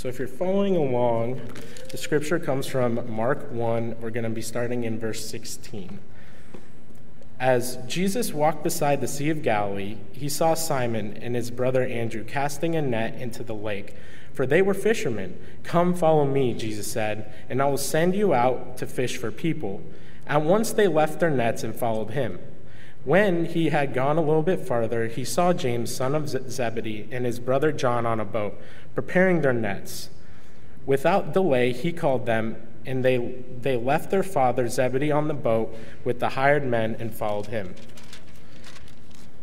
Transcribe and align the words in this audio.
So 0.00 0.08
if 0.08 0.18
you're 0.18 0.28
following 0.28 0.76
along, 0.76 1.42
the 1.90 1.98
scripture 1.98 2.38
comes 2.38 2.66
from 2.66 3.12
Mark 3.12 3.52
1. 3.52 3.96
We're 4.00 4.08
going 4.08 4.24
to 4.24 4.30
be 4.30 4.40
starting 4.40 4.84
in 4.84 4.98
verse 4.98 5.28
16. 5.28 5.98
As 7.38 7.76
Jesus 7.86 8.32
walked 8.32 8.64
beside 8.64 9.02
the 9.02 9.06
Sea 9.06 9.28
of 9.28 9.42
Galilee, 9.42 9.98
he 10.12 10.30
saw 10.30 10.54
Simon 10.54 11.18
and 11.18 11.36
his 11.36 11.50
brother 11.50 11.84
Andrew 11.84 12.24
casting 12.24 12.74
a 12.74 12.80
net 12.80 13.20
into 13.20 13.42
the 13.42 13.54
lake, 13.54 13.94
for 14.32 14.46
they 14.46 14.62
were 14.62 14.72
fishermen. 14.72 15.38
Come, 15.64 15.92
follow 15.92 16.24
me, 16.24 16.54
Jesus 16.54 16.90
said, 16.90 17.30
and 17.50 17.60
I 17.60 17.66
will 17.66 17.76
send 17.76 18.14
you 18.14 18.32
out 18.32 18.78
to 18.78 18.86
fish 18.86 19.18
for 19.18 19.30
people. 19.30 19.82
At 20.26 20.40
once 20.40 20.72
they 20.72 20.88
left 20.88 21.20
their 21.20 21.28
nets 21.28 21.62
and 21.62 21.76
followed 21.76 22.12
him. 22.12 22.38
When 23.04 23.46
he 23.46 23.70
had 23.70 23.94
gone 23.94 24.18
a 24.18 24.22
little 24.22 24.42
bit 24.42 24.60
farther, 24.60 25.06
he 25.06 25.24
saw 25.24 25.52
James, 25.52 25.94
son 25.94 26.14
of 26.14 26.28
Zebedee, 26.28 27.08
and 27.10 27.24
his 27.24 27.38
brother 27.38 27.72
John 27.72 28.04
on 28.04 28.20
a 28.20 28.24
boat, 28.24 28.60
preparing 28.94 29.40
their 29.40 29.54
nets. 29.54 30.10
Without 30.84 31.32
delay, 31.32 31.72
he 31.72 31.92
called 31.92 32.26
them, 32.26 32.56
and 32.84 33.04
they, 33.04 33.16
they 33.60 33.76
left 33.76 34.10
their 34.10 34.22
father 34.22 34.68
Zebedee 34.68 35.12
on 35.12 35.28
the 35.28 35.34
boat 35.34 35.74
with 36.04 36.20
the 36.20 36.30
hired 36.30 36.64
men 36.64 36.96
and 36.98 37.14
followed 37.14 37.46
him. 37.46 37.74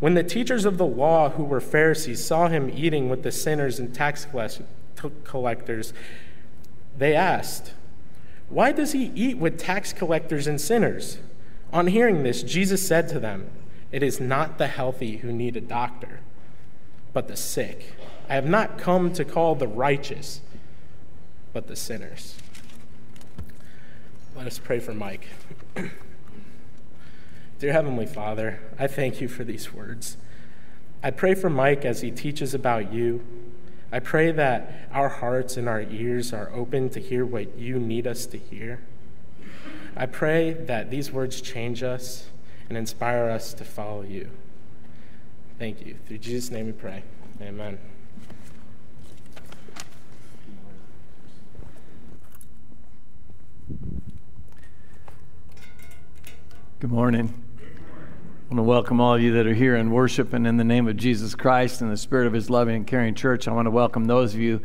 When 0.00 0.14
the 0.14 0.22
teachers 0.22 0.64
of 0.64 0.78
the 0.78 0.86
law, 0.86 1.30
who 1.30 1.42
were 1.42 1.60
Pharisees, 1.60 2.24
saw 2.24 2.48
him 2.48 2.70
eating 2.72 3.08
with 3.08 3.22
the 3.22 3.32
sinners 3.32 3.78
and 3.78 3.92
tax 3.92 4.26
collectors, 5.24 5.92
they 6.96 7.14
asked, 7.14 7.72
Why 8.48 8.72
does 8.72 8.92
he 8.92 9.10
eat 9.14 9.38
with 9.38 9.58
tax 9.58 9.92
collectors 9.92 10.46
and 10.46 10.60
sinners? 10.60 11.18
On 11.72 11.88
hearing 11.88 12.22
this, 12.22 12.42
Jesus 12.42 12.86
said 12.86 13.08
to 13.08 13.18
them, 13.18 13.50
It 13.90 14.02
is 14.02 14.20
not 14.20 14.58
the 14.58 14.68
healthy 14.68 15.18
who 15.18 15.32
need 15.32 15.56
a 15.56 15.60
doctor, 15.60 16.20
but 17.12 17.26
the 17.26 17.36
sick. 17.36 17.94
I 18.28 18.34
have 18.34 18.48
not 18.48 18.78
come 18.78 19.12
to 19.14 19.24
call 19.24 19.54
the 19.54 19.68
righteous, 19.68 20.40
but 21.52 21.66
the 21.66 21.76
sinners. 21.76 22.36
Let 24.36 24.46
us 24.46 24.58
pray 24.58 24.78
for 24.78 24.94
Mike. 24.94 25.26
Dear 27.58 27.72
Heavenly 27.72 28.06
Father, 28.06 28.60
I 28.78 28.86
thank 28.86 29.20
you 29.20 29.26
for 29.26 29.42
these 29.42 29.74
words. 29.74 30.16
I 31.02 31.10
pray 31.10 31.34
for 31.34 31.50
Mike 31.50 31.84
as 31.84 32.02
he 32.02 32.12
teaches 32.12 32.54
about 32.54 32.92
you. 32.92 33.24
I 33.90 33.98
pray 33.98 34.30
that 34.30 34.88
our 34.92 35.08
hearts 35.08 35.56
and 35.56 35.68
our 35.68 35.80
ears 35.80 36.32
are 36.32 36.52
open 36.54 36.88
to 36.90 37.00
hear 37.00 37.26
what 37.26 37.58
you 37.58 37.80
need 37.80 38.06
us 38.06 38.26
to 38.26 38.38
hear. 38.38 38.80
I 39.96 40.06
pray 40.06 40.52
that 40.52 40.92
these 40.92 41.10
words 41.10 41.40
change 41.40 41.82
us 41.82 42.28
and 42.68 42.78
inspire 42.78 43.28
us 43.28 43.52
to 43.54 43.64
follow 43.64 44.02
you. 44.02 44.30
Thank 45.58 45.84
you. 45.84 45.96
Through 46.06 46.18
Jesus' 46.18 46.52
name 46.52 46.66
we 46.66 46.72
pray. 46.72 47.02
Amen. 47.42 47.78
Good 56.78 56.92
morning. 56.92 57.47
I 58.48 58.54
want 58.54 58.60
to 58.60 58.70
welcome 58.70 58.98
all 58.98 59.14
of 59.14 59.20
you 59.20 59.34
that 59.34 59.46
are 59.46 59.52
here 59.52 59.76
in 59.76 59.90
worship 59.90 60.32
and 60.32 60.46
in 60.46 60.56
the 60.56 60.64
name 60.64 60.88
of 60.88 60.96
Jesus 60.96 61.34
Christ 61.34 61.82
and 61.82 61.92
the 61.92 61.98
spirit 61.98 62.26
of 62.26 62.32
his 62.32 62.48
loving 62.48 62.76
and 62.76 62.86
caring 62.86 63.14
church. 63.14 63.46
I 63.46 63.52
want 63.52 63.66
to 63.66 63.70
welcome 63.70 64.06
those 64.06 64.32
of 64.32 64.40
you 64.40 64.62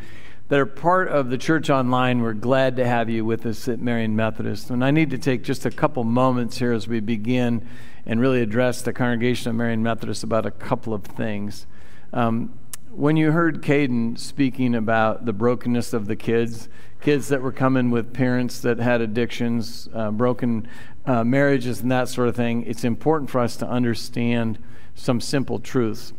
that 0.47 0.57
are 0.57 0.65
part 0.65 1.09
of 1.09 1.29
the 1.29 1.37
church 1.37 1.69
online. 1.69 2.21
We're 2.21 2.31
glad 2.31 2.77
to 2.77 2.87
have 2.87 3.09
you 3.09 3.25
with 3.25 3.45
us 3.45 3.67
at 3.67 3.81
Marion 3.81 4.15
Methodist. 4.15 4.69
And 4.69 4.85
I 4.85 4.91
need 4.91 5.09
to 5.09 5.17
take 5.17 5.43
just 5.43 5.65
a 5.65 5.69
couple 5.69 6.05
moments 6.05 6.59
here 6.59 6.71
as 6.71 6.87
we 6.87 7.01
begin 7.01 7.67
and 8.05 8.21
really 8.21 8.41
address 8.41 8.81
the 8.81 8.93
congregation 8.93 9.49
of 9.49 9.57
Marion 9.57 9.83
Methodist 9.83 10.23
about 10.23 10.45
a 10.45 10.51
couple 10.51 10.93
of 10.93 11.03
things. 11.03 11.67
Um, 12.13 12.57
when 12.89 13.17
you 13.17 13.31
heard 13.31 13.61
Caden 13.61 14.17
speaking 14.17 14.75
about 14.75 15.25
the 15.25 15.33
brokenness 15.33 15.91
of 15.91 16.05
the 16.05 16.15
kids, 16.15 16.69
kids 17.01 17.27
that 17.29 17.41
were 17.41 17.51
coming 17.51 17.89
with 17.89 18.13
parents 18.13 18.61
that 18.61 18.77
had 18.77 19.01
addictions, 19.01 19.89
uh, 19.93 20.11
broken 20.11 20.67
uh, 21.05 21.23
marriages 21.23 21.81
and 21.81 21.91
that 21.91 22.09
sort 22.09 22.27
of 22.27 22.35
thing, 22.35 22.63
it's 22.63 22.83
important 22.83 23.29
for 23.29 23.39
us 23.39 23.55
to 23.57 23.67
understand 23.67 24.57
some 24.95 25.19
simple 25.19 25.59
truths. 25.59 26.13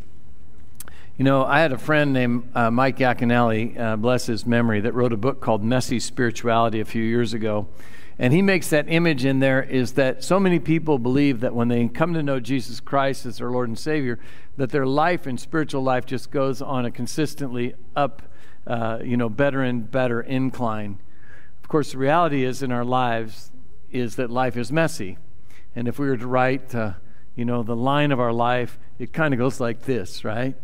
You 1.17 1.25
know, 1.25 1.45
I 1.45 1.61
had 1.61 1.73
a 1.73 1.79
friend 1.79 2.13
named 2.13 2.51
uh, 2.57 2.71
Mike 2.71 2.99
Yaconelli, 2.99 3.79
uh, 3.79 3.97
bless 3.97 4.27
his 4.27 4.45
memory, 4.45 4.81
that 4.81 4.95
wrote 4.95 5.13
a 5.13 5.17
book 5.17 5.41
called 5.41 5.63
Messy 5.63 6.01
Spirituality 6.01 6.81
a 6.81 6.85
few 6.85 7.05
years 7.05 7.33
ago. 7.33 7.69
And 8.19 8.33
he 8.33 8.43
makes 8.43 8.69
that 8.71 8.87
image 8.89 9.25
in 9.25 9.41
there 9.41 9.63
is 9.63 9.93
that 9.93 10.23
so 10.23 10.39
many 10.39 10.59
people 10.59 10.99
believe 10.99 11.41
that 11.41 11.55
when 11.55 11.69
they 11.69 11.89
come 11.89 12.15
to 12.15 12.23
know 12.23 12.39
Jesus 12.39 12.81
Christ 12.81 13.27
as 13.27 13.39
their 13.39 13.51
Lord 13.51 13.69
and 13.69 13.79
Savior, 13.79 14.19
that 14.57 14.71
their 14.71 14.87
life 14.87 15.27
and 15.27 15.39
spiritual 15.39 15.83
life 15.83 16.07
just 16.07 16.31
goes 16.31 16.63
on 16.63 16.85
a 16.85 16.91
consistently 16.91 17.75
up, 17.97 18.23
uh, 18.67 18.99
you 19.03 19.17
know, 19.17 19.29
better 19.29 19.63
and 19.63 19.91
better 19.91 20.21
incline. 20.21 20.99
Of 21.63 21.69
course, 21.69 21.93
the 21.93 21.99
reality 21.99 22.45
is 22.45 22.63
in 22.63 22.71
our 22.71 22.85
lives, 22.85 23.51
is 23.95 24.17
that 24.17 24.31
life 24.31 24.57
is 24.57 24.73
messy. 24.73 25.17
And 25.77 25.87
if 25.89 25.99
we 25.99 26.09
were 26.09 26.17
to 26.17 26.27
write, 26.27 26.75
uh, 26.75 26.95
you 27.37 27.45
know, 27.45 27.63
the 27.63 27.77
line 27.77 28.13
of 28.13 28.21
our 28.21 28.33
life, 28.33 28.79
it 28.99 29.13
kind 29.13 29.33
of 29.33 29.39
goes 29.39 29.61
like 29.61 29.83
this, 29.83 30.25
right? 30.25 30.57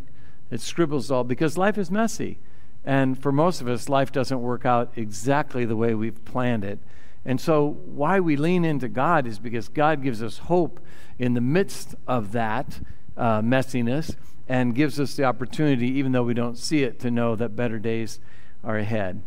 It 0.51 0.61
scribbles 0.61 1.11
all 1.11 1.25
because 1.25 1.57
life 1.57 1.79
is 1.79 1.91
messy. 1.91 2.39
And 2.85 3.21
for 3.21 3.31
most 3.31 3.61
of 3.61 3.69
us, 3.69 3.89
life 3.89 4.11
doesn't 4.11 4.43
work 4.43 4.67
out 4.67 4.93
exactly 4.97 5.65
the 5.65 5.77
way 5.77 5.95
we've 5.95 6.25
planned 6.25 6.65
it. 6.65 6.81
And 7.25 7.41
so, 7.41 7.79
why 7.85 8.19
we 8.19 8.37
lean 8.37 8.65
into 8.65 8.89
God 8.89 9.27
is 9.27 9.39
because 9.39 9.69
God 9.69 10.03
gives 10.03 10.23
us 10.23 10.39
hope 10.39 10.81
in 11.19 11.35
the 11.35 11.41
midst 11.41 11.95
of 12.07 12.33
that 12.33 12.81
uh, 13.17 13.43
messiness 13.43 14.17
and 14.49 14.75
gives 14.75 14.99
us 14.99 15.15
the 15.15 15.25
opportunity, 15.25 15.89
even 15.89 16.13
though 16.13 16.23
we 16.23 16.35
don't 16.35 16.57
see 16.57 16.83
it, 16.83 16.99
to 17.01 17.11
know 17.11 17.37
that 17.37 17.55
better 17.55 17.79
days 17.79 18.19
are 18.65 18.79
ahead. 18.79 19.23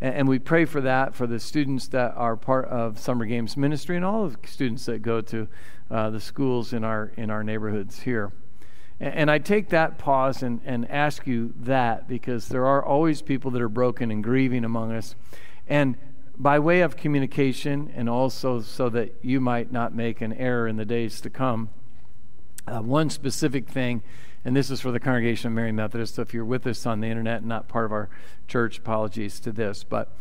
And, 0.00 0.28
we 0.28 0.38
pray 0.38 0.66
for 0.66 0.80
that 0.82 1.14
for 1.14 1.26
the 1.26 1.40
students 1.40 1.88
that 1.88 2.14
are 2.16 2.36
part 2.36 2.66
of 2.66 2.98
Summer 2.98 3.24
Games 3.24 3.56
Ministry 3.56 3.96
and 3.96 4.04
all 4.04 4.28
the 4.28 4.36
students 4.46 4.84
that 4.86 5.00
go 5.00 5.20
to 5.22 5.48
uh, 5.90 6.10
the 6.10 6.20
schools 6.20 6.72
in 6.72 6.84
our, 6.84 7.12
in 7.16 7.30
our 7.30 7.42
neighborhoods 7.42 8.00
here. 8.00 8.32
And, 9.00 9.14
and 9.14 9.30
I 9.30 9.38
take 9.38 9.70
that 9.70 9.96
pause 9.96 10.42
and, 10.42 10.60
and 10.64 10.90
ask 10.90 11.26
you 11.26 11.54
that 11.60 12.08
because 12.08 12.48
there 12.48 12.66
are 12.66 12.84
always 12.84 13.22
people 13.22 13.50
that 13.52 13.62
are 13.62 13.70
broken 13.70 14.10
and 14.10 14.22
grieving 14.22 14.64
among 14.64 14.92
us. 14.92 15.14
And 15.66 15.96
by 16.38 16.58
way 16.58 16.82
of 16.82 16.96
communication 16.96 17.90
and 17.94 18.08
also 18.08 18.60
so 18.60 18.90
that 18.90 19.14
you 19.22 19.40
might 19.40 19.72
not 19.72 19.94
make 19.94 20.20
an 20.20 20.32
error 20.34 20.68
in 20.68 20.76
the 20.76 20.84
days 20.84 21.20
to 21.22 21.30
come, 21.30 21.70
uh, 22.66 22.80
one 22.80 23.08
specific 23.08 23.68
thing 23.68 24.02
and 24.46 24.54
this 24.54 24.70
is 24.70 24.80
for 24.80 24.92
the 24.92 25.00
congregation 25.00 25.48
of 25.48 25.54
Marion 25.54 25.74
Methodist. 25.74 26.14
So 26.14 26.22
if 26.22 26.32
you're 26.32 26.44
with 26.44 26.68
us 26.68 26.86
on 26.86 27.00
the 27.00 27.08
internet 27.08 27.38
and 27.38 27.48
not 27.48 27.66
part 27.66 27.84
of 27.84 27.90
our 27.90 28.08
church, 28.46 28.78
apologies 28.78 29.40
to 29.40 29.50
this. 29.50 29.82
But 29.82 30.12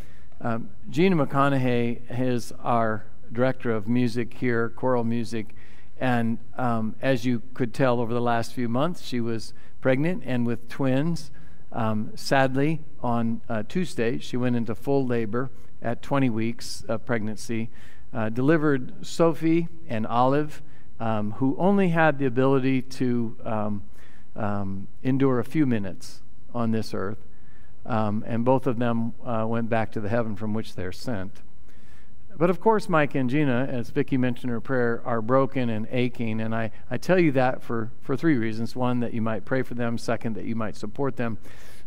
um, 0.41 0.71
Gina 0.89 1.15
McConaughey 1.15 2.01
is 2.09 2.51
our 2.63 3.05
director 3.31 3.69
of 3.69 3.87
music 3.87 4.33
here, 4.33 4.69
choral 4.69 5.03
music. 5.03 5.53
And 5.99 6.39
um, 6.57 6.95
as 7.03 7.23
you 7.23 7.43
could 7.53 7.71
tell 7.71 7.99
over 7.99 8.15
the 8.15 8.19
last 8.19 8.53
few 8.53 8.67
months, 8.67 9.03
she 9.03 9.21
was 9.21 9.53
pregnant 9.79 10.23
and 10.25 10.43
with 10.43 10.69
twins. 10.69 11.29
Um, 11.71 12.09
sadly, 12.15 12.81
on 13.03 13.41
uh, 13.47 13.61
Tuesday, 13.69 14.17
she 14.17 14.37
went 14.37 14.55
into 14.55 14.73
full 14.73 15.05
labor 15.05 15.51
at 15.83 16.01
20 16.01 16.31
weeks 16.31 16.83
of 16.87 17.05
pregnancy, 17.05 17.69
uh, 18.11 18.29
delivered 18.29 19.05
Sophie 19.05 19.67
and 19.87 20.07
Olive, 20.07 20.63
um, 20.99 21.33
who 21.33 21.55
only 21.59 21.89
had 21.89 22.17
the 22.17 22.25
ability 22.25 22.81
to 22.81 23.37
um, 23.45 23.83
um, 24.35 24.87
endure 25.03 25.39
a 25.39 25.43
few 25.43 25.65
minutes 25.65 26.21
on 26.53 26.71
this 26.71 26.93
earth. 26.93 27.25
Um, 27.85 28.23
and 28.25 28.43
both 28.43 28.65
of 28.65 28.79
them 28.79 29.13
uh, 29.23 29.45
went 29.47 29.69
back 29.69 29.91
to 29.91 29.99
the 29.99 30.09
heaven 30.09 30.35
from 30.35 30.53
which 30.53 30.75
they're 30.75 30.91
sent. 30.91 31.41
But 32.37 32.49
of 32.49 32.59
course, 32.59 32.89
Mike 32.89 33.15
and 33.15 33.29
Gina, 33.29 33.67
as 33.71 33.91
Vicki 33.91 34.17
mentioned 34.17 34.45
in 34.45 34.49
her 34.49 34.59
prayer, 34.59 35.01
are 35.05 35.21
broken 35.21 35.69
and 35.69 35.87
aching. 35.89 36.41
And 36.41 36.53
I, 36.53 36.71
I 36.91 36.97
tell 36.97 37.19
you 37.19 37.31
that 37.33 37.63
for, 37.63 37.91
for 38.01 38.17
three 38.17 38.37
reasons. 38.37 38.75
One, 38.75 38.99
that 38.99 39.13
you 39.13 39.21
might 39.21 39.45
pray 39.45 39.61
for 39.61 39.75
them. 39.75 39.97
Second, 39.97 40.35
that 40.35 40.45
you 40.45 40.55
might 40.55 40.75
support 40.75 41.15
them. 41.15 41.37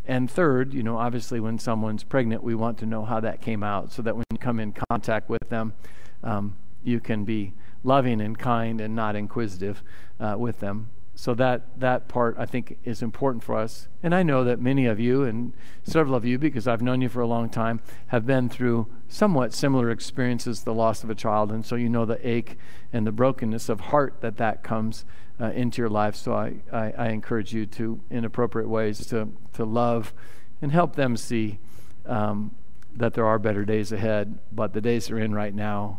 And 0.06 0.31
third, 0.31 0.73
you 0.73 0.83
know, 0.83 0.97
obviously 0.97 1.39
when 1.39 1.59
someone's 1.59 2.03
pregnant, 2.03 2.43
we 2.43 2.55
want 2.55 2.79
to 2.79 2.87
know 2.87 3.05
how 3.05 3.21
that 3.21 3.43
came 3.43 3.62
out 3.62 3.93
so 3.93 4.00
that 4.03 4.17
when 4.17 4.25
you 4.31 4.39
come 4.39 4.59
in 4.59 4.73
contact 4.91 5.29
with 5.29 5.47
them, 5.50 5.75
um, 6.23 6.56
you 6.83 6.99
can 6.99 7.25
be 7.25 7.53
loving 7.85 8.23
and 8.23 8.39
kind 8.39 8.81
and 8.81 8.97
not 8.97 9.17
inquisitive 9.17 9.83
uh, 10.19 10.37
with 10.39 10.61
them. 10.61 10.89
So 11.20 11.35
that 11.35 11.81
that 11.81 12.06
part 12.06 12.37
I 12.38 12.47
think 12.47 12.79
is 12.85 13.03
important 13.03 13.43
for 13.43 13.56
us. 13.56 13.88
And 14.05 14.15
I 14.15 14.23
know 14.23 14.44
that 14.44 14.61
many 14.61 14.87
of 14.87 15.00
you 15.00 15.25
and 15.25 15.53
several 15.82 16.15
of 16.15 16.25
you, 16.25 16.38
because 16.38 16.69
I've 16.69 16.81
known 16.81 17.00
you 17.00 17.09
for 17.09 17.20
a 17.20 17.26
long 17.26 17.50
time, 17.50 17.81
have 18.06 18.25
been 18.25 18.49
through 18.49 18.87
somewhat 19.09 19.53
similar 19.53 19.91
experiences, 19.91 20.62
the 20.62 20.73
loss 20.73 21.03
of 21.03 21.11
a 21.11 21.17
child, 21.17 21.50
and 21.50 21.67
so 21.67 21.75
you 21.75 21.88
know 21.88 22.05
the 22.05 22.25
ache 22.25 22.56
and 22.93 23.05
the 23.05 23.11
brokenness 23.11 23.69
of 23.69 23.81
heart 23.81 24.20
that 24.20 24.37
that 24.37 24.62
comes 24.62 25.05
uh, 25.41 25.47
into 25.47 25.82
your 25.82 25.88
life. 25.88 26.15
So 26.15 26.35
I, 26.35 26.59
I, 26.73 26.93
I, 26.97 27.09
encourage 27.09 27.53
you 27.53 27.67
to, 27.67 28.00
in 28.11 28.25
appropriate 28.25 28.69
ways, 28.69 29.05
to 29.09 29.32
to 29.55 29.64
love 29.64 30.14
and 30.62 30.71
help 30.71 30.94
them 30.94 31.17
see 31.17 31.59
um, 32.06 32.55
that 32.94 33.14
there 33.14 33.26
are 33.26 33.41
better 33.41 33.64
days 33.64 33.91
ahead, 33.91 34.38
but 34.53 34.73
the 34.73 34.81
days 34.81 35.09
they're 35.09 35.19
in 35.19 35.35
right 35.35 35.53
now 35.53 35.99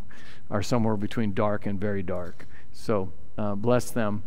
are 0.50 0.64
somewhere 0.64 0.96
between 0.96 1.34
dark 1.34 1.66
and 1.66 1.78
very 1.78 2.04
dark. 2.04 2.48
So 2.72 3.12
uh, 3.38 3.56
bless 3.56 3.92
them. 3.92 4.24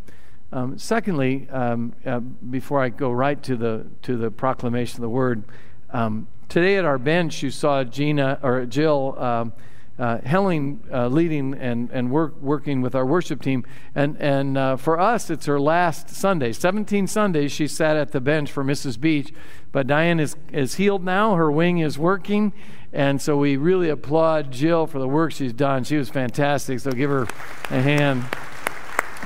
Um, 0.53 0.79
secondly, 0.79 1.49
um, 1.51 1.95
uh, 2.05 2.21
before 2.21 2.83
I 2.83 2.91
go 2.91 3.11
right 3.11 3.43
to 3.45 3.57
the 3.57 3.87
to 4.03 4.19
the 4.19 4.31
proclamation 4.31 4.99
of 4.99 5.03
the 5.03 5.09
word, 5.09 5.45
um, 5.91 6.29
today 6.49 6.77
at 6.77 6.85
our 6.85 6.99
bench 6.99 7.43
you 7.43 7.51
saw 7.51 7.85
Gina 7.85 8.39
or 8.43 8.67
Jill. 8.67 9.17
Um, 9.19 9.53
uh, 9.99 10.19
Helen 10.25 10.83
uh, 10.91 11.07
leading 11.07 11.55
and, 11.55 11.91
and 11.93 12.11
work, 12.11 12.41
working 12.41 12.81
with 12.81 12.95
our 12.95 13.05
worship 13.05 13.43
team. 13.43 13.65
And, 13.95 14.17
and 14.19 14.57
uh, 14.57 14.77
for 14.77 14.99
us, 14.99 15.29
it's 15.29 15.45
her 15.47 15.61
last 15.61 16.09
Sunday. 16.09 16.53
17 16.53 17.07
Sundays 17.07 17.53
she 17.53 17.69
sat 17.69 17.97
at 17.97 18.11
the 18.11 18.21
bench 18.21 18.51
for 18.51 18.65
Mrs. 18.65 18.99
Beach. 18.99 19.33
But 19.71 19.87
Diane 19.87 20.19
is, 20.19 20.35
is 20.51 20.77
healed 20.77 21.05
now. 21.05 21.35
Her 21.35 21.53
wing 21.53 21.79
is 21.79 21.99
working. 21.99 22.53
And 22.93 23.21
so 23.21 23.37
we 23.37 23.57
really 23.57 23.91
applaud 23.91 24.51
Jill 24.51 24.87
for 24.87 24.99
the 24.99 25.07
work 25.07 25.31
she's 25.33 25.53
done. 25.53 25.85
She 25.85 25.99
was 25.99 26.09
fantastic. 26.09 26.81
So 26.81 26.91
give 26.91 27.11
her 27.11 27.29
a 27.71 27.83
hand. 27.83 28.25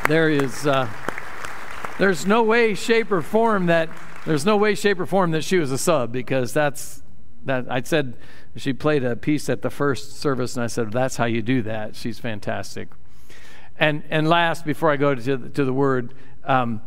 There 0.09 0.29
is. 0.29 0.67
There's 1.99 2.27
no 2.27 2.43
way, 2.43 2.75
shape, 2.75 3.11
or 3.11 3.23
form 3.23 3.67
that 3.67 3.89
there's 4.27 4.45
no 4.45 4.57
way, 4.57 4.75
shape, 4.75 5.01
or 5.01 5.07
form 5.07 5.31
that 5.31 5.45
she 5.45 5.57
was 5.57 5.73
a 5.73 5.79
sub 5.79 6.13
because 6.13 6.53
that's 6.53 7.03
that. 7.47 7.67
I 7.71 7.81
said 7.83 8.17
she 8.57 8.73
played 8.73 9.03
a 9.03 9.17
piece 9.17 9.49
at 9.49 9.63
the 9.63 9.71
first 9.71 10.19
service, 10.21 10.57
and 10.57 10.65
I 10.65 10.67
said 10.67 10.93
that's 10.93 11.17
how 11.17 11.25
you 11.25 11.41
do 11.41 11.63
that. 11.63 11.97
She's 11.97 12.19
fantastic. 12.19 12.89
And 13.79 14.03
and 14.11 14.29
last, 14.29 14.67
before 14.67 14.91
I 14.91 14.97
go 14.97 15.15
to 15.15 15.37
the, 15.37 15.49
to 15.51 15.65
the 15.65 15.73
word, 15.73 16.13
um, 16.45 16.83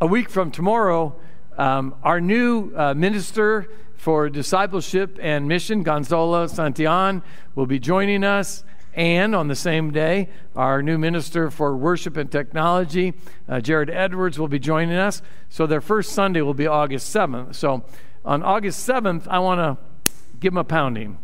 a 0.00 0.06
week 0.06 0.28
from 0.28 0.50
tomorrow, 0.50 1.16
um, 1.56 1.94
our 2.02 2.20
new 2.20 2.72
uh, 2.76 2.92
minister 2.92 3.66
for 3.96 4.28
discipleship 4.28 5.18
and 5.22 5.46
mission, 5.48 5.82
Gonzalo 5.82 6.46
Santillan, 6.46 7.22
will 7.54 7.66
be 7.66 7.78
joining 7.78 8.24
us. 8.24 8.64
And 8.94 9.34
on 9.34 9.48
the 9.48 9.54
same 9.54 9.92
day, 9.92 10.28
our 10.56 10.82
new 10.82 10.98
minister 10.98 11.50
for 11.50 11.76
worship 11.76 12.16
and 12.16 12.30
technology, 12.30 13.14
uh, 13.48 13.60
Jared 13.60 13.88
Edwards, 13.88 14.38
will 14.38 14.48
be 14.48 14.58
joining 14.58 14.96
us. 14.96 15.22
So 15.48 15.66
their 15.66 15.80
first 15.80 16.12
Sunday 16.12 16.40
will 16.42 16.54
be 16.54 16.66
August 16.66 17.14
7th. 17.14 17.54
So 17.54 17.84
on 18.24 18.42
August 18.42 18.88
7th, 18.88 19.28
I 19.28 19.38
want 19.38 19.60
to 19.60 20.10
give 20.40 20.52
them 20.52 20.58
a 20.58 20.64
pounding. 20.64 21.18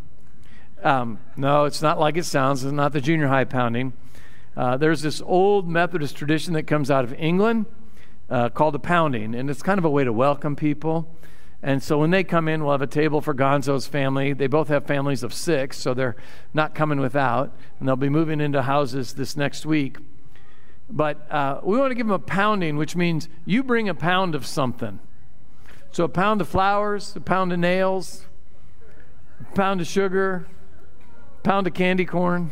Um, 0.83 1.19
no, 1.35 1.65
it's 1.65 1.81
not 1.81 1.99
like 1.99 2.17
it 2.17 2.23
sounds. 2.23 2.63
It's 2.63 2.71
not 2.71 2.93
the 2.93 3.01
junior 3.01 3.27
high 3.27 3.45
pounding. 3.45 3.93
Uh, 4.55 4.77
there's 4.77 5.01
this 5.01 5.21
old 5.21 5.67
Methodist 5.67 6.15
tradition 6.15 6.53
that 6.53 6.63
comes 6.63 6.89
out 6.89 7.03
of 7.03 7.13
England 7.13 7.65
uh, 8.29 8.49
called 8.49 8.75
a 8.75 8.79
pounding, 8.79 9.35
and 9.35 9.49
it's 9.49 9.61
kind 9.61 9.77
of 9.77 9.85
a 9.85 9.89
way 9.89 10.03
to 10.03 10.13
welcome 10.13 10.55
people. 10.55 11.13
And 11.63 11.81
so 11.81 11.97
when 11.97 12.11
they 12.11 12.23
come 12.23 12.47
in, 12.47 12.63
we'll 12.63 12.73
have 12.73 12.81
a 12.81 12.87
table 12.87 13.19
for 13.19 13.33
Gonzo's 13.33 13.87
family. 13.87 14.33
They 14.33 14.47
both 14.47 14.67
have 14.67 14.85
families 14.85 15.23
of 15.23 15.33
six, 15.33 15.77
so 15.77 15.93
they're 15.93 16.15
not 16.53 16.75
coming 16.75 16.99
without. 16.99 17.51
And 17.79 17.87
they'll 17.87 17.95
be 17.95 18.09
moving 18.09 18.39
into 18.39 18.61
houses 18.61 19.13
this 19.13 19.35
next 19.35 19.65
week. 19.65 19.97
But 20.89 21.29
uh, 21.31 21.59
we 21.63 21.77
want 21.77 21.91
to 21.91 21.95
give 21.95 22.07
them 22.07 22.13
a 22.13 22.19
pounding, 22.19 22.77
which 22.77 22.95
means 22.95 23.27
you 23.45 23.63
bring 23.63 23.89
a 23.89 23.95
pound 23.95 24.35
of 24.35 24.45
something. 24.45 24.99
So 25.91 26.03
a 26.03 26.09
pound 26.09 26.41
of 26.41 26.47
flowers, 26.47 27.15
a 27.15 27.21
pound 27.21 27.51
of 27.51 27.59
nails, 27.59 28.25
a 29.41 29.55
pound 29.55 29.81
of 29.81 29.87
sugar, 29.87 30.47
a 31.39 31.41
pound 31.41 31.65
of 31.65 31.73
candy 31.73 32.05
corn. 32.05 32.51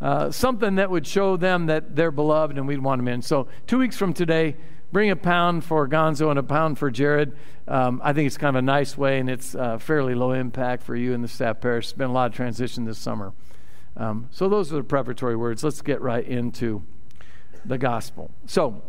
Uh, 0.00 0.30
something 0.30 0.74
that 0.74 0.90
would 0.90 1.06
show 1.06 1.36
them 1.36 1.66
that 1.66 1.96
they're 1.96 2.10
beloved 2.10 2.58
and 2.58 2.68
we'd 2.68 2.82
want 2.82 2.98
them 2.98 3.08
in. 3.08 3.22
So, 3.22 3.48
two 3.66 3.78
weeks 3.78 3.96
from 3.96 4.12
today, 4.12 4.56
bring 4.94 5.10
a 5.10 5.16
pound 5.16 5.64
for 5.64 5.88
Gonzo 5.88 6.30
and 6.30 6.38
a 6.38 6.42
pound 6.44 6.78
for 6.78 6.88
Jared. 6.88 7.36
Um, 7.66 8.00
I 8.04 8.12
think 8.12 8.28
it's 8.28 8.38
kind 8.38 8.56
of 8.56 8.60
a 8.60 8.64
nice 8.64 8.96
way, 8.96 9.18
and 9.18 9.28
it's 9.28 9.56
uh, 9.56 9.76
fairly 9.76 10.14
low 10.14 10.30
impact 10.30 10.84
for 10.84 10.94
you 10.94 11.12
and 11.12 11.22
the 11.22 11.26
staff 11.26 11.60
parish. 11.60 11.88
There's 11.88 11.98
been 11.98 12.10
a 12.10 12.12
lot 12.12 12.30
of 12.30 12.36
transition 12.36 12.84
this 12.84 12.96
summer. 12.96 13.32
Um, 13.96 14.28
so 14.30 14.48
those 14.48 14.72
are 14.72 14.76
the 14.76 14.84
preparatory 14.84 15.34
words. 15.34 15.64
Let's 15.64 15.82
get 15.82 16.00
right 16.00 16.24
into 16.24 16.84
the 17.64 17.76
gospel. 17.76 18.30
So, 18.46 18.82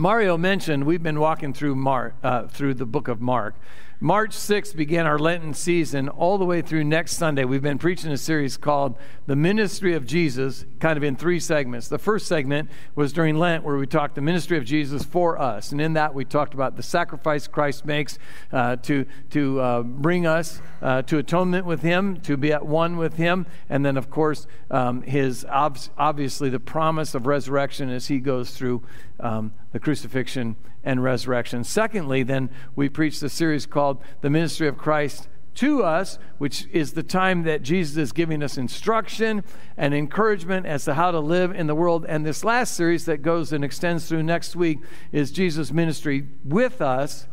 Mario 0.00 0.38
mentioned 0.38 0.84
we've 0.84 1.02
been 1.02 1.20
walking 1.20 1.52
through 1.52 1.74
Mark, 1.74 2.14
uh, 2.22 2.46
through 2.46 2.72
the 2.72 2.86
book 2.86 3.06
of 3.06 3.20
Mark. 3.20 3.54
March 4.02 4.30
6th 4.30 4.74
began 4.74 5.04
our 5.04 5.18
Lenten 5.18 5.52
season 5.52 6.08
all 6.08 6.38
the 6.38 6.44
way 6.46 6.62
through 6.62 6.84
next 6.84 7.18
Sunday. 7.18 7.44
We've 7.44 7.60
been 7.60 7.76
preaching 7.76 8.10
a 8.10 8.16
series 8.16 8.56
called 8.56 8.96
The 9.26 9.36
Ministry 9.36 9.92
of 9.92 10.06
Jesus, 10.06 10.64
kind 10.78 10.96
of 10.96 11.04
in 11.04 11.16
three 11.16 11.38
segments. 11.38 11.88
The 11.88 11.98
first 11.98 12.26
segment 12.26 12.70
was 12.94 13.12
during 13.12 13.36
Lent, 13.36 13.62
where 13.62 13.76
we 13.76 13.86
talked 13.86 14.14
the 14.14 14.22
ministry 14.22 14.56
of 14.56 14.64
Jesus 14.64 15.04
for 15.04 15.38
us. 15.38 15.70
And 15.70 15.82
in 15.82 15.92
that, 15.92 16.14
we 16.14 16.24
talked 16.24 16.54
about 16.54 16.78
the 16.78 16.82
sacrifice 16.82 17.46
Christ 17.46 17.84
makes 17.84 18.18
uh, 18.52 18.76
to, 18.76 19.04
to 19.32 19.60
uh, 19.60 19.82
bring 19.82 20.26
us 20.26 20.62
uh, 20.80 21.02
to 21.02 21.18
atonement 21.18 21.66
with 21.66 21.82
Him, 21.82 22.22
to 22.22 22.38
be 22.38 22.54
at 22.54 22.64
one 22.64 22.96
with 22.96 23.16
Him. 23.18 23.44
And 23.68 23.84
then, 23.84 23.98
of 23.98 24.08
course, 24.08 24.46
um, 24.70 25.02
His 25.02 25.44
ob- 25.44 25.76
obviously 25.98 26.48
the 26.48 26.58
promise 26.58 27.14
of 27.14 27.26
resurrection 27.26 27.90
as 27.90 28.06
He 28.06 28.18
goes 28.18 28.52
through 28.52 28.82
um, 29.22 29.52
the 29.72 29.78
crucifixion 29.78 30.56
and 30.84 31.02
resurrection. 31.02 31.64
Secondly, 31.64 32.22
then 32.22 32.50
we 32.74 32.88
preached 32.88 33.22
a 33.22 33.28
series 33.28 33.66
called 33.66 34.02
The 34.20 34.30
Ministry 34.30 34.68
of 34.68 34.78
Christ 34.78 35.28
to 35.56 35.82
us, 35.82 36.18
which 36.38 36.66
is 36.72 36.92
the 36.92 37.02
time 37.02 37.42
that 37.42 37.62
Jesus 37.62 37.96
is 37.96 38.12
giving 38.12 38.42
us 38.42 38.56
instruction 38.56 39.44
and 39.76 39.92
encouragement 39.92 40.66
as 40.66 40.84
to 40.84 40.94
how 40.94 41.10
to 41.10 41.20
live 41.20 41.52
in 41.52 41.66
the 41.66 41.74
world. 41.74 42.06
And 42.08 42.24
this 42.24 42.44
last 42.44 42.74
series 42.74 43.04
that 43.06 43.18
goes 43.18 43.52
and 43.52 43.64
extends 43.64 44.08
through 44.08 44.22
next 44.22 44.56
week 44.56 44.78
is 45.12 45.30
Jesus' 45.30 45.72
ministry 45.72 46.28
with 46.44 46.80
us 46.80 47.26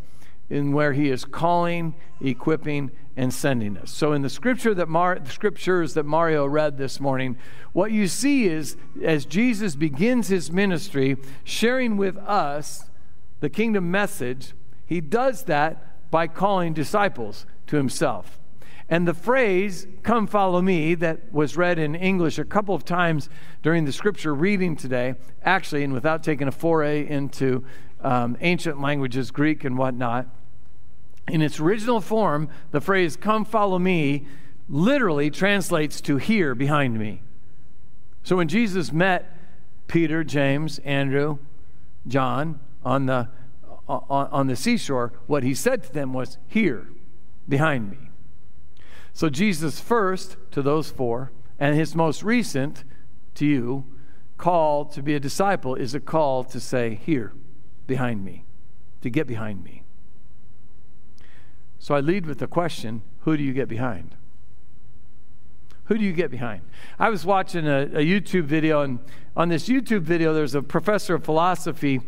in 0.50 0.72
where 0.72 0.94
he 0.94 1.10
is 1.10 1.26
calling, 1.26 1.96
equipping, 2.22 2.92
and 3.18 3.34
sending 3.34 3.76
us. 3.78 3.90
So 3.90 4.14
in 4.14 4.22
the 4.22 4.30
scripture 4.30 4.76
that 4.76 4.88
Mar- 4.88 5.20
scriptures 5.26 5.96
that 5.96 6.06
Mario 6.06 6.46
read 6.46 6.78
this 6.78 7.00
morning, 7.00 7.36
what 7.74 7.92
you 7.92 8.08
see 8.08 8.46
is 8.46 8.78
as 9.04 9.26
Jesus 9.26 9.76
begins 9.76 10.28
his 10.28 10.52
ministry, 10.52 11.18
sharing 11.44 11.98
with 11.98 12.16
us 12.18 12.90
the 13.40 13.50
kingdom 13.50 13.90
message, 13.90 14.54
he 14.86 15.02
does 15.02 15.44
that 15.46 16.10
by 16.12 16.28
calling 16.28 16.74
disciples 16.74 17.48
to 17.66 17.76
himself. 17.76 18.40
And 18.88 19.08
the 19.08 19.14
phrase, 19.14 19.88
come 20.04 20.28
follow 20.28 20.62
me, 20.62 20.96
that 20.96 21.34
was 21.34 21.58
read 21.58 21.78
in 21.78 21.96
English 21.96 22.38
a 22.38 22.46
couple 22.46 22.74
of 22.74 22.86
times 22.86 23.30
during 23.62 23.84
the 23.84 23.92
scripture 23.92 24.34
reading 24.34 24.78
today, 24.78 25.16
actually, 25.44 25.84
and 25.84 25.92
without 25.92 26.24
taking 26.24 26.48
a 26.48 26.52
foray 26.52 27.06
into 27.06 27.66
um, 28.00 28.38
ancient 28.40 28.80
languages, 28.80 29.32
Greek 29.32 29.66
and 29.66 29.78
whatnot, 29.78 30.28
in 31.28 31.42
its 31.42 31.60
original 31.60 32.02
form, 32.02 32.50
the 32.72 32.82
phrase, 32.82 33.16
come 33.16 33.44
follow 33.46 33.80
me, 33.80 34.26
literally 34.70 35.30
translates 35.30 36.02
to 36.02 36.18
here 36.18 36.56
behind 36.56 36.98
me. 36.98 37.22
So 38.24 38.36
when 38.38 38.48
Jesus 38.48 38.92
met 38.92 39.34
Peter, 39.88 40.24
James, 40.24 40.80
Andrew, 40.80 41.40
John, 42.08 42.60
on 42.84 43.06
the, 43.06 43.30
on, 43.88 44.28
on 44.32 44.48
the 44.48 44.56
seashore, 44.56 45.14
what 45.28 45.44
he 45.44 45.54
said 45.54 45.84
to 45.84 45.94
them 45.94 46.14
was, 46.14 46.38
Here, 46.48 46.88
behind 47.48 47.90
me. 47.90 48.10
So 49.14 49.30
Jesus' 49.30 49.80
first 49.80 50.38
to 50.52 50.62
those 50.62 50.92
four, 50.92 51.32
and 51.60 51.76
his 51.76 51.96
most 51.96 52.24
recent 52.24 52.84
to 53.36 53.46
you, 53.46 53.86
call 54.38 54.86
to 54.86 55.02
be 55.02 55.16
a 55.16 55.20
disciple 55.20 55.76
is 55.76 55.96
a 55.96 56.00
call 56.00 56.44
to 56.46 56.60
say, 56.60 56.96
Here, 56.96 57.34
behind 57.88 58.24
me, 58.24 58.46
to 59.02 59.10
get 59.10 59.28
behind 59.28 59.64
me. 59.64 59.84
So 61.88 61.96
I 61.96 62.02
lead 62.02 62.26
with 62.26 62.40
the 62.40 62.48
question 62.48 63.02
who 63.22 63.38
do 63.38 63.44
you 63.44 63.54
get 63.54 63.70
behind? 63.70 64.14
Who 65.86 65.98
do 65.98 66.04
you 66.04 66.12
get 66.12 66.30
behind? 66.30 66.64
I 67.00 67.10
was 67.10 67.26
watching 67.26 67.66
a, 67.66 67.84
a 67.84 68.04
YouTube 68.04 68.44
video, 68.44 68.82
and 68.82 69.00
on 69.38 69.48
this 69.48 69.70
YouTube 69.70 70.02
video, 70.02 70.34
there's 70.34 70.54
a 70.54 70.62
professor 70.62 71.16
of 71.16 71.24
philosophy 71.24 72.02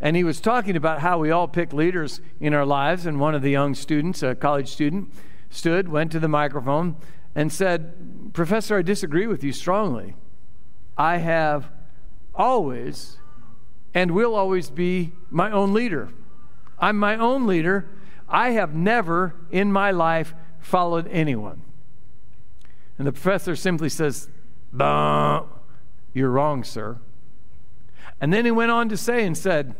and 0.00 0.16
he 0.16 0.24
was 0.24 0.40
talking 0.40 0.76
about 0.76 1.00
how 1.00 1.18
we 1.18 1.30
all 1.30 1.46
pick 1.46 1.74
leaders 1.74 2.22
in 2.40 2.54
our 2.54 2.64
lives. 2.64 3.04
And 3.04 3.20
one 3.20 3.34
of 3.34 3.42
the 3.42 3.50
young 3.50 3.74
students, 3.74 4.22
a 4.22 4.34
college 4.34 4.68
student, 4.68 5.12
stood, 5.50 5.90
went 5.90 6.10
to 6.12 6.20
the 6.20 6.26
microphone, 6.28 6.96
and 7.34 7.52
said, 7.52 8.32
Professor, 8.32 8.78
I 8.78 8.82
disagree 8.82 9.26
with 9.26 9.44
you 9.44 9.52
strongly. 9.52 10.14
I 10.96 11.18
have 11.18 11.70
always 12.34 13.18
and 13.92 14.12
will 14.12 14.34
always 14.34 14.70
be 14.70 15.12
my 15.28 15.50
own 15.50 15.74
leader. 15.74 16.08
I'm 16.78 16.96
my 16.98 17.16
own 17.16 17.46
leader. 17.46 17.90
I 18.28 18.50
have 18.50 18.74
never 18.74 19.34
in 19.50 19.72
my 19.72 19.90
life 19.90 20.34
followed 20.60 21.08
anyone. 21.08 21.62
And 22.98 23.06
the 23.06 23.12
professor 23.12 23.56
simply 23.56 23.88
says, 23.88 24.28
Bah, 24.72 25.44
You're 26.12 26.30
wrong, 26.30 26.64
sir. 26.64 26.98
And 28.20 28.32
then 28.32 28.44
he 28.44 28.50
went 28.50 28.70
on 28.70 28.88
to 28.88 28.96
say 28.96 29.24
and 29.24 29.36
said, 29.36 29.74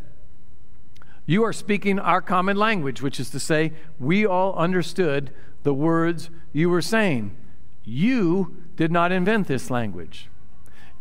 You 1.27 1.45
are 1.45 1.53
speaking 1.53 1.99
our 1.99 2.23
common 2.23 2.57
language, 2.57 3.03
which 3.03 3.19
is 3.19 3.31
to 3.31 3.41
say, 3.41 3.73
we 3.99 4.25
all 4.25 4.55
understood 4.55 5.33
the 5.63 5.75
words 5.75 6.31
you 6.53 6.71
were 6.71 6.83
saying. 6.83 7.37
You 7.85 8.57
did 8.77 8.93
not 8.93 9.13
invent 9.13 9.49
this 9.49 9.71
language. 9.71 10.29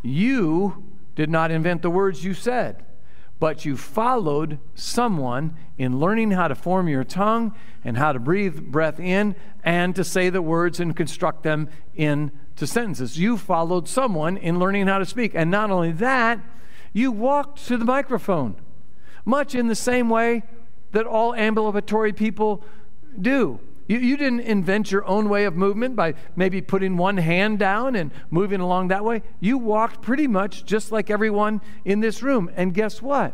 You 0.02 0.84
did 1.16 1.30
not 1.30 1.52
invent 1.52 1.82
the 1.82 1.90
words 1.90 2.24
you 2.24 2.34
said, 2.34 2.84
but 3.40 3.66
you 3.66 3.78
followed 3.78 4.60
someone 4.74 5.56
in 5.78 6.00
learning 6.00 6.32
how 6.32 6.48
to 6.48 6.56
form 6.56 6.88
your 6.88 7.04
tongue 7.04 7.54
and 7.84 7.98
how 7.98 8.12
to 8.12 8.20
breathe 8.20 8.62
breath 8.64 9.00
in 9.00 9.36
and 9.64 9.96
to 9.96 10.04
say 10.04 10.30
the 10.30 10.42
words 10.42 10.80
and 10.80 10.96
construct 10.96 11.44
them 11.44 11.70
into 11.96 12.66
sentences. 12.66 13.20
You 13.20 13.38
followed 13.38 13.88
someone 13.88 14.38
in 14.38 14.60
learning 14.60 14.88
how 14.88 14.98
to 14.98 15.06
speak. 15.06 15.34
And 15.36 15.52
not 15.52 15.70
only 15.70 15.92
that, 15.94 16.40
you 16.94 17.12
walked 17.12 17.66
to 17.68 17.78
the 17.78 17.86
microphone, 17.86 18.56
much 19.24 19.54
in 19.54 19.68
the 19.68 19.76
same 19.76 20.10
way 20.10 20.44
that 20.92 21.06
all 21.06 21.36
ambulatory 21.36 22.14
people 22.14 22.64
do. 23.20 23.60
You, 23.88 23.98
you 23.98 24.18
didn't 24.18 24.42
invent 24.42 24.92
your 24.92 25.06
own 25.06 25.30
way 25.30 25.46
of 25.46 25.56
movement 25.56 25.96
by 25.96 26.14
maybe 26.36 26.62
putting 26.62 26.98
one 26.98 27.18
hand 27.18 27.60
down 27.60 27.96
and 27.96 28.12
moving 28.30 28.60
along 28.60 28.90
that 28.90 29.06
way. 29.06 29.24
You 29.40 29.58
walked 29.58 30.02
pretty 30.02 30.28
much 30.28 30.66
just 30.66 30.92
like 30.92 31.10
everyone 31.10 31.62
in 31.86 32.02
this 32.02 32.22
room. 32.22 32.52
And 32.56 32.74
guess 32.74 33.02
what? 33.02 33.34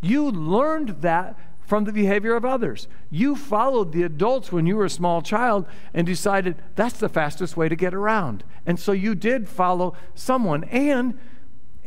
You 0.00 0.30
learned 0.30 1.00
that 1.00 1.38
from 1.70 1.84
the 1.84 1.92
behavior 1.92 2.34
of 2.34 2.44
others. 2.44 2.88
You 3.10 3.36
followed 3.36 3.92
the 3.92 4.02
adults 4.02 4.50
when 4.50 4.66
you 4.66 4.76
were 4.76 4.86
a 4.86 4.90
small 4.90 5.22
child 5.22 5.66
and 5.94 6.06
decided 6.06 6.56
that's 6.74 6.98
the 6.98 7.08
fastest 7.08 7.56
way 7.56 7.68
to 7.68 7.76
get 7.76 7.94
around. 7.94 8.42
And 8.66 8.78
so 8.78 8.92
you 8.92 9.14
did 9.14 9.48
follow 9.48 9.94
someone 10.14 10.64
and 10.64 11.18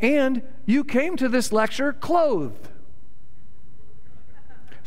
and 0.00 0.42
you 0.66 0.84
came 0.84 1.16
to 1.16 1.28
this 1.28 1.52
lecture 1.52 1.92
clothed. 1.92 2.68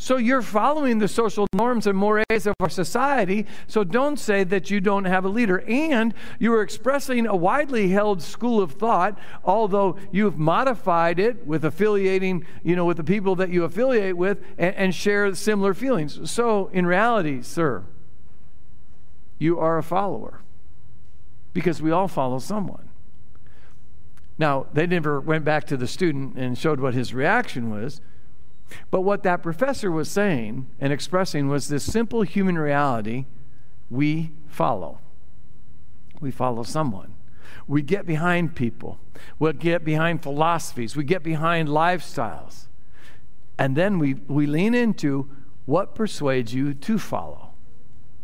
So 0.00 0.16
you're 0.16 0.42
following 0.42 1.00
the 1.00 1.08
social 1.08 1.48
norms 1.52 1.88
and 1.88 1.98
mores 1.98 2.46
of 2.46 2.54
our 2.60 2.68
society. 2.68 3.46
So 3.66 3.82
don't 3.82 4.16
say 4.16 4.44
that 4.44 4.70
you 4.70 4.80
don't 4.80 5.06
have 5.06 5.24
a 5.24 5.28
leader. 5.28 5.64
And 5.66 6.14
you 6.38 6.54
are 6.54 6.62
expressing 6.62 7.26
a 7.26 7.34
widely 7.34 7.88
held 7.88 8.22
school 8.22 8.62
of 8.62 8.72
thought, 8.72 9.18
although 9.42 9.98
you've 10.12 10.38
modified 10.38 11.18
it 11.18 11.44
with 11.44 11.64
affiliating, 11.64 12.46
you 12.62 12.76
know, 12.76 12.84
with 12.84 12.96
the 12.96 13.04
people 13.04 13.34
that 13.36 13.50
you 13.50 13.64
affiliate 13.64 14.16
with 14.16 14.40
and, 14.56 14.74
and 14.76 14.94
share 14.94 15.34
similar 15.34 15.74
feelings. 15.74 16.30
So 16.30 16.68
in 16.72 16.86
reality, 16.86 17.42
sir, 17.42 17.84
you 19.40 19.58
are 19.58 19.78
a 19.78 19.82
follower 19.82 20.42
because 21.52 21.82
we 21.82 21.90
all 21.90 22.06
follow 22.06 22.38
someone. 22.38 22.88
Now, 24.38 24.66
they 24.72 24.86
never 24.86 25.20
went 25.20 25.44
back 25.44 25.66
to 25.66 25.76
the 25.76 25.88
student 25.88 26.38
and 26.38 26.56
showed 26.56 26.78
what 26.78 26.94
his 26.94 27.12
reaction 27.12 27.68
was. 27.68 28.00
But 28.90 29.02
what 29.02 29.22
that 29.22 29.42
professor 29.42 29.90
was 29.90 30.10
saying 30.10 30.66
and 30.80 30.92
expressing 30.92 31.48
was 31.48 31.68
this 31.68 31.84
simple 31.84 32.22
human 32.22 32.58
reality 32.58 33.26
we 33.90 34.32
follow. 34.46 35.00
We 36.20 36.30
follow 36.30 36.62
someone. 36.62 37.14
We 37.66 37.82
get 37.82 38.06
behind 38.06 38.54
people. 38.54 38.98
We 39.38 39.52
get 39.52 39.84
behind 39.84 40.22
philosophies. 40.22 40.96
We 40.96 41.04
get 41.04 41.22
behind 41.22 41.68
lifestyles. 41.68 42.66
And 43.58 43.76
then 43.76 43.98
we, 43.98 44.14
we 44.14 44.46
lean 44.46 44.74
into 44.74 45.30
what 45.66 45.94
persuades 45.94 46.54
you 46.54 46.74
to 46.74 46.98
follow. 46.98 47.50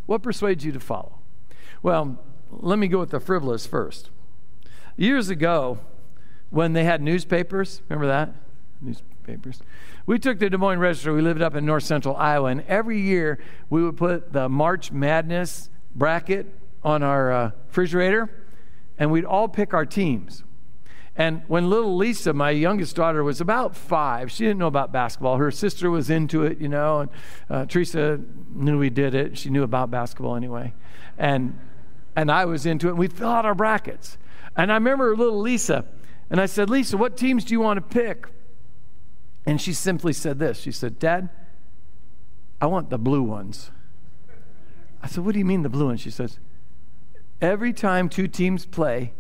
What 0.07 0.23
persuades 0.23 0.65
you 0.65 0.73
to 0.73 0.81
follow? 0.81 1.19
Well, 1.83 2.19
let 2.51 2.79
me 2.79 2.89
go 2.89 3.01
with 3.01 3.11
the 3.11 3.21
frivolous 3.21 3.67
first. 3.67 4.11
Years 4.97 5.29
ago, 5.29 5.79
when 6.51 6.73
they 6.73 6.85
had 6.85 7.03
newspapers, 7.03 7.83
remember 7.89 8.07
that? 8.07 8.33
Newspapers. 9.27 9.63
We 10.07 10.19
took 10.19 10.39
the 10.39 10.51
Des 10.51 10.59
Moines 10.59 10.79
Register. 10.79 11.13
We 11.15 11.23
lived 11.23 11.41
up 11.41 11.55
in 11.55 11.65
north 11.65 11.85
central 11.85 12.15
Iowa, 12.17 12.49
and 12.49 12.63
every 12.63 13.01
year 13.01 13.39
we 13.71 13.83
would 13.83 13.97
put 13.97 14.33
the 14.33 14.49
March 14.49 14.93
Madness 14.93 15.71
bracket 15.95 16.47
on 16.83 17.03
our 17.03 17.33
uh, 17.33 17.51
refrigerator, 17.69 18.45
and 18.99 19.11
we'd 19.11 19.25
all 19.25 19.49
pick 19.49 19.73
our 19.73 19.87
teams. 19.87 20.45
And 21.17 21.43
when 21.47 21.71
little 21.71 21.97
Lisa, 21.97 22.33
my 22.33 22.51
youngest 22.51 22.97
daughter, 22.97 23.23
was 23.25 23.41
about 23.41 23.77
five, 23.77 24.31
she 24.31 24.45
didn't 24.45 24.59
know 24.59 24.67
about 24.67 24.93
basketball. 24.93 25.37
Her 25.37 25.51
sister 25.51 25.91
was 25.91 26.11
into 26.11 26.43
it, 26.43 26.59
you 26.59 26.69
know, 26.69 27.01
and 27.01 27.11
uh, 27.49 27.65
Teresa 27.67 28.21
knew 28.53 28.79
we 28.79 28.91
did 28.91 29.15
it. 29.15 29.39
She 29.39 29.49
knew 29.49 29.63
about 29.63 29.91
basketball 29.91 30.35
anyway. 30.35 30.75
And, 31.17 31.59
and 32.17 32.31
I 32.31 32.45
was 32.45 32.67
into 32.67 32.89
it, 32.89 32.91
and 32.91 32.99
we'd 32.99 33.13
fill 33.13 33.31
out 33.31 33.47
our 33.47 33.55
brackets. 33.55 34.19
And 34.57 34.71
I 34.71 34.75
remember 34.75 35.17
little 35.17 35.41
Lisa, 35.41 35.87
and 36.29 36.41
I 36.41 36.47
said, 36.47 36.69
Lisa, 36.69 36.97
what 36.99 37.17
teams 37.17 37.45
do 37.45 37.55
you 37.55 37.61
want 37.61 37.77
to 37.79 37.95
pick? 37.95 38.27
And 39.47 39.61
she 39.61 39.73
simply 39.73 40.13
said 40.13 40.39
this 40.39 40.61
She 40.61 40.73
said, 40.73 40.99
Dad, 40.99 41.29
I 42.61 42.67
want 42.67 42.91
the 42.91 42.99
blue 42.99 43.23
ones. 43.23 43.71
I 45.03 45.07
said, 45.07 45.25
What 45.25 45.33
do 45.33 45.39
you 45.39 45.45
mean 45.45 45.63
the 45.63 45.69
blue 45.69 45.87
ones? 45.87 46.01
She 46.01 46.11
says, 46.11 46.39
Every 47.41 47.73
time 47.73 48.09
two 48.09 48.27
teams 48.27 48.65
play, 48.65 49.13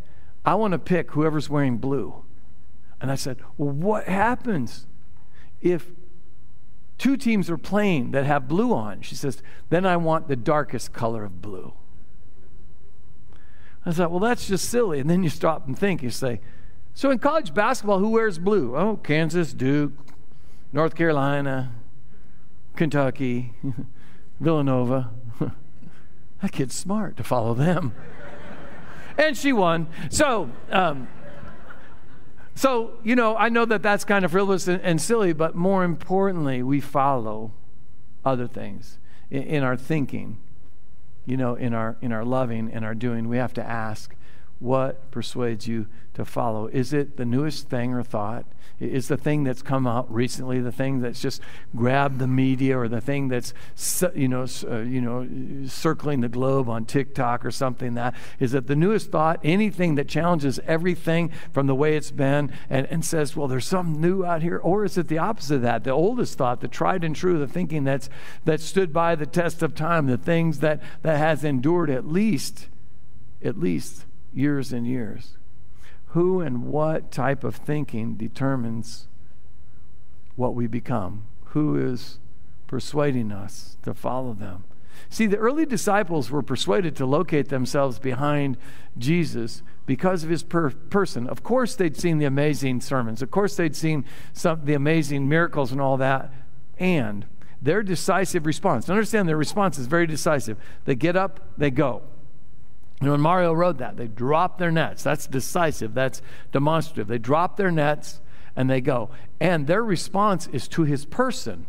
I 0.44 0.54
want 0.54 0.72
to 0.72 0.78
pick 0.78 1.10
whoever's 1.12 1.50
wearing 1.50 1.78
blue. 1.78 2.24
And 3.00 3.10
I 3.10 3.16
said, 3.16 3.38
Well, 3.58 3.70
what 3.70 4.06
happens 4.06 4.86
if 5.60 5.90
two 6.96 7.16
teams 7.16 7.50
are 7.50 7.58
playing 7.58 8.12
that 8.12 8.24
have 8.24 8.48
blue 8.48 8.72
on? 8.72 9.02
She 9.02 9.14
says, 9.14 9.42
Then 9.68 9.84
I 9.84 9.98
want 9.98 10.28
the 10.28 10.36
darkest 10.36 10.94
color 10.94 11.24
of 11.24 11.42
blue. 11.42 11.74
I 13.84 13.92
thought, 13.92 14.10
Well, 14.10 14.20
that's 14.20 14.48
just 14.48 14.70
silly. 14.70 15.00
And 15.00 15.10
then 15.10 15.22
you 15.22 15.28
stop 15.28 15.66
and 15.66 15.78
think. 15.78 16.02
You 16.02 16.08
say, 16.08 16.40
So 16.94 17.10
in 17.10 17.18
college 17.18 17.52
basketball, 17.52 17.98
who 17.98 18.08
wears 18.08 18.38
blue? 18.38 18.74
Oh, 18.74 18.96
Kansas, 18.96 19.52
Duke, 19.52 19.92
North 20.74 20.96
Carolina, 20.96 21.70
Kentucky, 22.74 23.52
Villanova. 24.40 25.10
that 26.42 26.50
kid's 26.50 26.74
smart 26.74 27.16
to 27.16 27.22
follow 27.22 27.54
them. 27.54 27.94
and 29.18 29.36
she 29.36 29.52
won. 29.52 29.86
So, 30.10 30.50
um, 30.72 31.06
so 32.56 32.94
you 33.04 33.14
know, 33.14 33.36
I 33.36 33.50
know 33.50 33.64
that 33.64 33.82
that's 33.82 34.04
kind 34.04 34.24
of 34.24 34.32
frivolous 34.32 34.66
and, 34.66 34.82
and 34.82 35.00
silly, 35.00 35.32
but 35.32 35.54
more 35.54 35.84
importantly, 35.84 36.60
we 36.60 36.80
follow 36.80 37.52
other 38.24 38.48
things 38.48 38.98
in, 39.30 39.44
in 39.44 39.62
our 39.62 39.76
thinking. 39.76 40.38
You 41.24 41.36
know, 41.36 41.54
in 41.54 41.72
our 41.72 41.96
in 42.02 42.10
our 42.10 42.24
loving 42.24 42.68
and 42.68 42.84
our 42.84 42.96
doing, 42.96 43.28
we 43.28 43.36
have 43.36 43.54
to 43.54 43.64
ask, 43.64 44.16
what 44.58 45.10
persuades 45.10 45.66
you 45.66 45.86
to 46.14 46.24
follow? 46.24 46.66
Is 46.68 46.92
it 46.92 47.16
the 47.16 47.24
newest 47.24 47.68
thing 47.68 47.92
or 47.92 48.02
thought? 48.02 48.46
Is 48.80 49.06
the 49.06 49.16
thing 49.16 49.44
that's 49.44 49.62
come 49.62 49.86
out 49.86 50.12
recently 50.12 50.60
the 50.60 50.72
thing 50.72 51.00
that's 51.00 51.20
just 51.20 51.40
grabbed 51.76 52.18
the 52.18 52.26
media, 52.26 52.76
or 52.76 52.88
the 52.88 53.00
thing 53.00 53.28
that's 53.28 53.54
you 54.16 54.26
know 54.26 54.46
uh, 54.68 54.78
you 54.78 55.00
know 55.00 55.68
circling 55.68 56.20
the 56.22 56.28
globe 56.28 56.68
on 56.68 56.84
TikTok 56.84 57.44
or 57.44 57.52
something? 57.52 57.94
That 57.94 58.14
is 58.40 58.52
it 58.52 58.66
the 58.66 58.74
newest 58.74 59.12
thought? 59.12 59.38
Anything 59.44 59.94
that 59.94 60.08
challenges 60.08 60.58
everything 60.66 61.30
from 61.52 61.68
the 61.68 61.74
way 61.74 61.96
it's 61.96 62.10
been 62.10 62.52
and, 62.68 62.86
and 62.88 63.04
says, 63.04 63.36
well, 63.36 63.46
there's 63.46 63.66
something 63.66 64.00
new 64.00 64.24
out 64.24 64.42
here, 64.42 64.58
or 64.58 64.84
is 64.84 64.98
it 64.98 65.06
the 65.06 65.18
opposite 65.18 65.56
of 65.56 65.62
that? 65.62 65.84
The 65.84 65.90
oldest 65.90 66.36
thought, 66.36 66.60
the 66.60 66.68
tried 66.68 67.04
and 67.04 67.14
true, 67.14 67.38
the 67.38 67.46
thinking 67.46 67.84
that's 67.84 68.10
that 68.44 68.60
stood 68.60 68.92
by 68.92 69.14
the 69.14 69.26
test 69.26 69.62
of 69.62 69.76
time, 69.76 70.06
the 70.06 70.18
things 70.18 70.58
that 70.58 70.82
that 71.02 71.18
has 71.18 71.44
endured 71.44 71.90
at 71.90 72.08
least, 72.08 72.66
at 73.42 73.56
least 73.56 74.04
years 74.34 74.72
and 74.72 74.86
years. 74.86 75.36
Who 76.08 76.40
and 76.40 76.64
what 76.64 77.10
type 77.10 77.44
of 77.44 77.56
thinking 77.56 78.14
determines 78.14 79.08
what 80.36 80.54
we 80.54 80.66
become? 80.66 81.24
Who 81.46 81.76
is 81.76 82.18
persuading 82.66 83.32
us 83.32 83.76
to 83.82 83.94
follow 83.94 84.32
them? 84.32 84.64
See, 85.08 85.26
the 85.26 85.36
early 85.36 85.66
disciples 85.66 86.30
were 86.30 86.42
persuaded 86.42 86.96
to 86.96 87.06
locate 87.06 87.48
themselves 87.48 87.98
behind 87.98 88.56
Jesus 88.96 89.62
because 89.86 90.24
of 90.24 90.30
his 90.30 90.42
per- 90.42 90.70
person. 90.70 91.26
Of 91.26 91.42
course, 91.42 91.74
they'd 91.74 91.96
seen 91.96 92.18
the 92.18 92.24
amazing 92.24 92.80
sermons. 92.80 93.22
Of 93.22 93.30
course, 93.30 93.56
they'd 93.56 93.76
seen 93.76 94.04
some 94.32 94.64
the 94.64 94.74
amazing 94.74 95.28
miracles 95.28 95.72
and 95.72 95.80
all 95.80 95.96
that. 95.98 96.32
And 96.78 97.26
their 97.60 97.82
decisive 97.82 98.46
response. 98.46 98.88
Understand, 98.88 99.28
their 99.28 99.36
response 99.36 99.78
is 99.78 99.86
very 99.86 100.06
decisive. 100.06 100.58
They 100.84 100.94
get 100.94 101.16
up, 101.16 101.40
they 101.56 101.70
go. 101.70 102.02
You 103.00 103.08
know, 103.08 103.16
Mario 103.16 103.52
wrote 103.52 103.78
that. 103.78 103.96
They 103.96 104.06
drop 104.06 104.58
their 104.58 104.70
nets. 104.70 105.02
That's 105.02 105.26
decisive. 105.26 105.94
That's 105.94 106.22
demonstrative. 106.52 107.08
They 107.08 107.18
drop 107.18 107.56
their 107.56 107.70
nets 107.70 108.20
and 108.56 108.70
they 108.70 108.80
go. 108.80 109.10
And 109.40 109.66
their 109.66 109.82
response 109.82 110.46
is 110.48 110.68
to 110.68 110.84
his 110.84 111.04
person. 111.04 111.66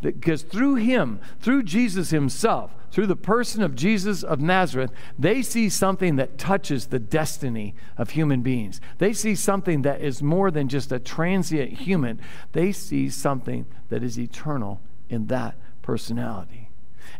Because 0.00 0.42
through 0.42 0.76
him, 0.76 1.20
through 1.40 1.64
Jesus 1.64 2.10
himself, 2.10 2.74
through 2.90 3.06
the 3.06 3.16
person 3.16 3.62
of 3.62 3.74
Jesus 3.74 4.22
of 4.22 4.40
Nazareth, 4.40 4.92
they 5.18 5.42
see 5.42 5.68
something 5.68 6.16
that 6.16 6.38
touches 6.38 6.86
the 6.86 6.98
destiny 6.98 7.74
of 7.96 8.10
human 8.10 8.42
beings. 8.42 8.80
They 8.98 9.12
see 9.12 9.34
something 9.34 9.82
that 9.82 10.00
is 10.00 10.22
more 10.22 10.50
than 10.50 10.68
just 10.68 10.92
a 10.92 10.98
transient 10.98 11.72
human, 11.72 12.20
they 12.52 12.72
see 12.72 13.10
something 13.10 13.66
that 13.88 14.02
is 14.02 14.18
eternal 14.18 14.80
in 15.08 15.26
that 15.26 15.56
personality. 15.82 16.70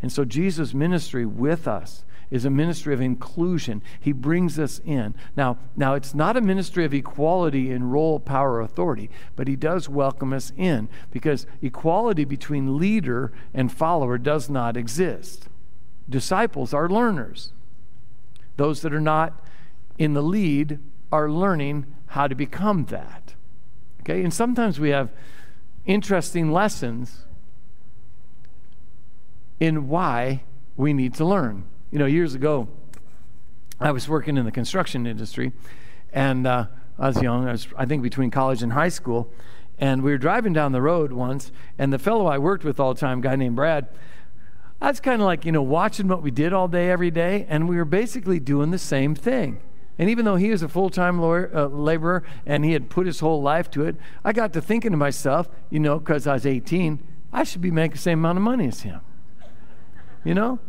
And 0.02 0.12
so 0.12 0.24
Jesus' 0.24 0.74
ministry 0.74 1.26
with 1.26 1.66
us 1.66 2.04
is 2.30 2.44
a 2.44 2.50
ministry 2.50 2.92
of 2.92 3.00
inclusion. 3.00 3.82
He 3.98 4.12
brings 4.12 4.58
us 4.58 4.80
in. 4.84 5.14
Now, 5.36 5.58
now 5.76 5.94
it's 5.94 6.14
not 6.14 6.36
a 6.36 6.40
ministry 6.40 6.84
of 6.84 6.92
equality 6.92 7.70
in 7.70 7.90
role, 7.90 8.20
power, 8.20 8.60
authority, 8.60 9.10
but 9.36 9.48
he 9.48 9.56
does 9.56 9.88
welcome 9.88 10.32
us 10.32 10.52
in 10.56 10.88
because 11.10 11.46
equality 11.62 12.24
between 12.24 12.78
leader 12.78 13.32
and 13.54 13.72
follower 13.72 14.18
does 14.18 14.50
not 14.50 14.76
exist. 14.76 15.48
Disciples 16.08 16.74
are 16.74 16.88
learners. 16.88 17.52
Those 18.56 18.82
that 18.82 18.92
are 18.92 19.00
not 19.00 19.44
in 19.98 20.14
the 20.14 20.22
lead 20.22 20.78
are 21.10 21.30
learning 21.30 21.86
how 22.06 22.26
to 22.26 22.34
become 22.34 22.86
that. 22.86 23.34
Okay? 24.00 24.22
And 24.22 24.32
sometimes 24.32 24.78
we 24.78 24.90
have 24.90 25.10
interesting 25.86 26.52
lessons 26.52 27.24
in 29.60 29.88
why 29.88 30.42
we 30.76 30.92
need 30.92 31.14
to 31.14 31.24
learn. 31.24 31.64
You 31.90 31.98
know, 31.98 32.06
years 32.06 32.34
ago, 32.34 32.68
I 33.80 33.92
was 33.92 34.08
working 34.08 34.36
in 34.36 34.44
the 34.44 34.52
construction 34.52 35.06
industry, 35.06 35.52
and 36.12 36.46
uh, 36.46 36.66
I 36.98 37.08
was 37.08 37.22
young. 37.22 37.48
I 37.48 37.52
was, 37.52 37.66
I 37.76 37.86
think, 37.86 38.02
between 38.02 38.30
college 38.30 38.62
and 38.62 38.72
high 38.72 38.90
school. 38.90 39.32
And 39.78 40.02
we 40.02 40.10
were 40.10 40.18
driving 40.18 40.52
down 40.52 40.72
the 40.72 40.82
road 40.82 41.12
once, 41.12 41.50
and 41.78 41.92
the 41.92 41.98
fellow 41.98 42.26
I 42.26 42.36
worked 42.38 42.64
with 42.64 42.78
all 42.78 42.92
the 42.92 43.00
time, 43.00 43.20
guy 43.20 43.36
named 43.36 43.56
Brad, 43.56 43.88
I 44.80 44.88
was 44.88 45.00
kind 45.00 45.22
of 45.22 45.26
like, 45.26 45.44
you 45.44 45.52
know, 45.52 45.62
watching 45.62 46.08
what 46.08 46.22
we 46.22 46.30
did 46.30 46.52
all 46.52 46.68
day, 46.68 46.90
every 46.90 47.10
day, 47.10 47.46
and 47.48 47.68
we 47.68 47.76
were 47.76 47.84
basically 47.84 48.38
doing 48.38 48.70
the 48.70 48.78
same 48.78 49.14
thing. 49.14 49.60
And 49.98 50.10
even 50.10 50.24
though 50.24 50.36
he 50.36 50.50
was 50.50 50.62
a 50.62 50.68
full 50.68 50.90
time 50.90 51.20
uh, 51.20 51.66
laborer 51.66 52.22
and 52.46 52.64
he 52.64 52.72
had 52.72 52.88
put 52.88 53.06
his 53.06 53.18
whole 53.18 53.42
life 53.42 53.70
to 53.72 53.84
it, 53.84 53.96
I 54.24 54.32
got 54.32 54.52
to 54.52 54.60
thinking 54.60 54.92
to 54.92 54.96
myself, 54.96 55.48
you 55.70 55.80
know, 55.80 55.98
because 55.98 56.26
I 56.26 56.34
was 56.34 56.46
18, 56.46 57.02
I 57.32 57.42
should 57.42 57.60
be 57.60 57.72
making 57.72 57.92
the 57.92 57.98
same 57.98 58.20
amount 58.20 58.38
of 58.38 58.44
money 58.44 58.68
as 58.68 58.82
him. 58.82 59.00
You 60.24 60.34
know? 60.34 60.60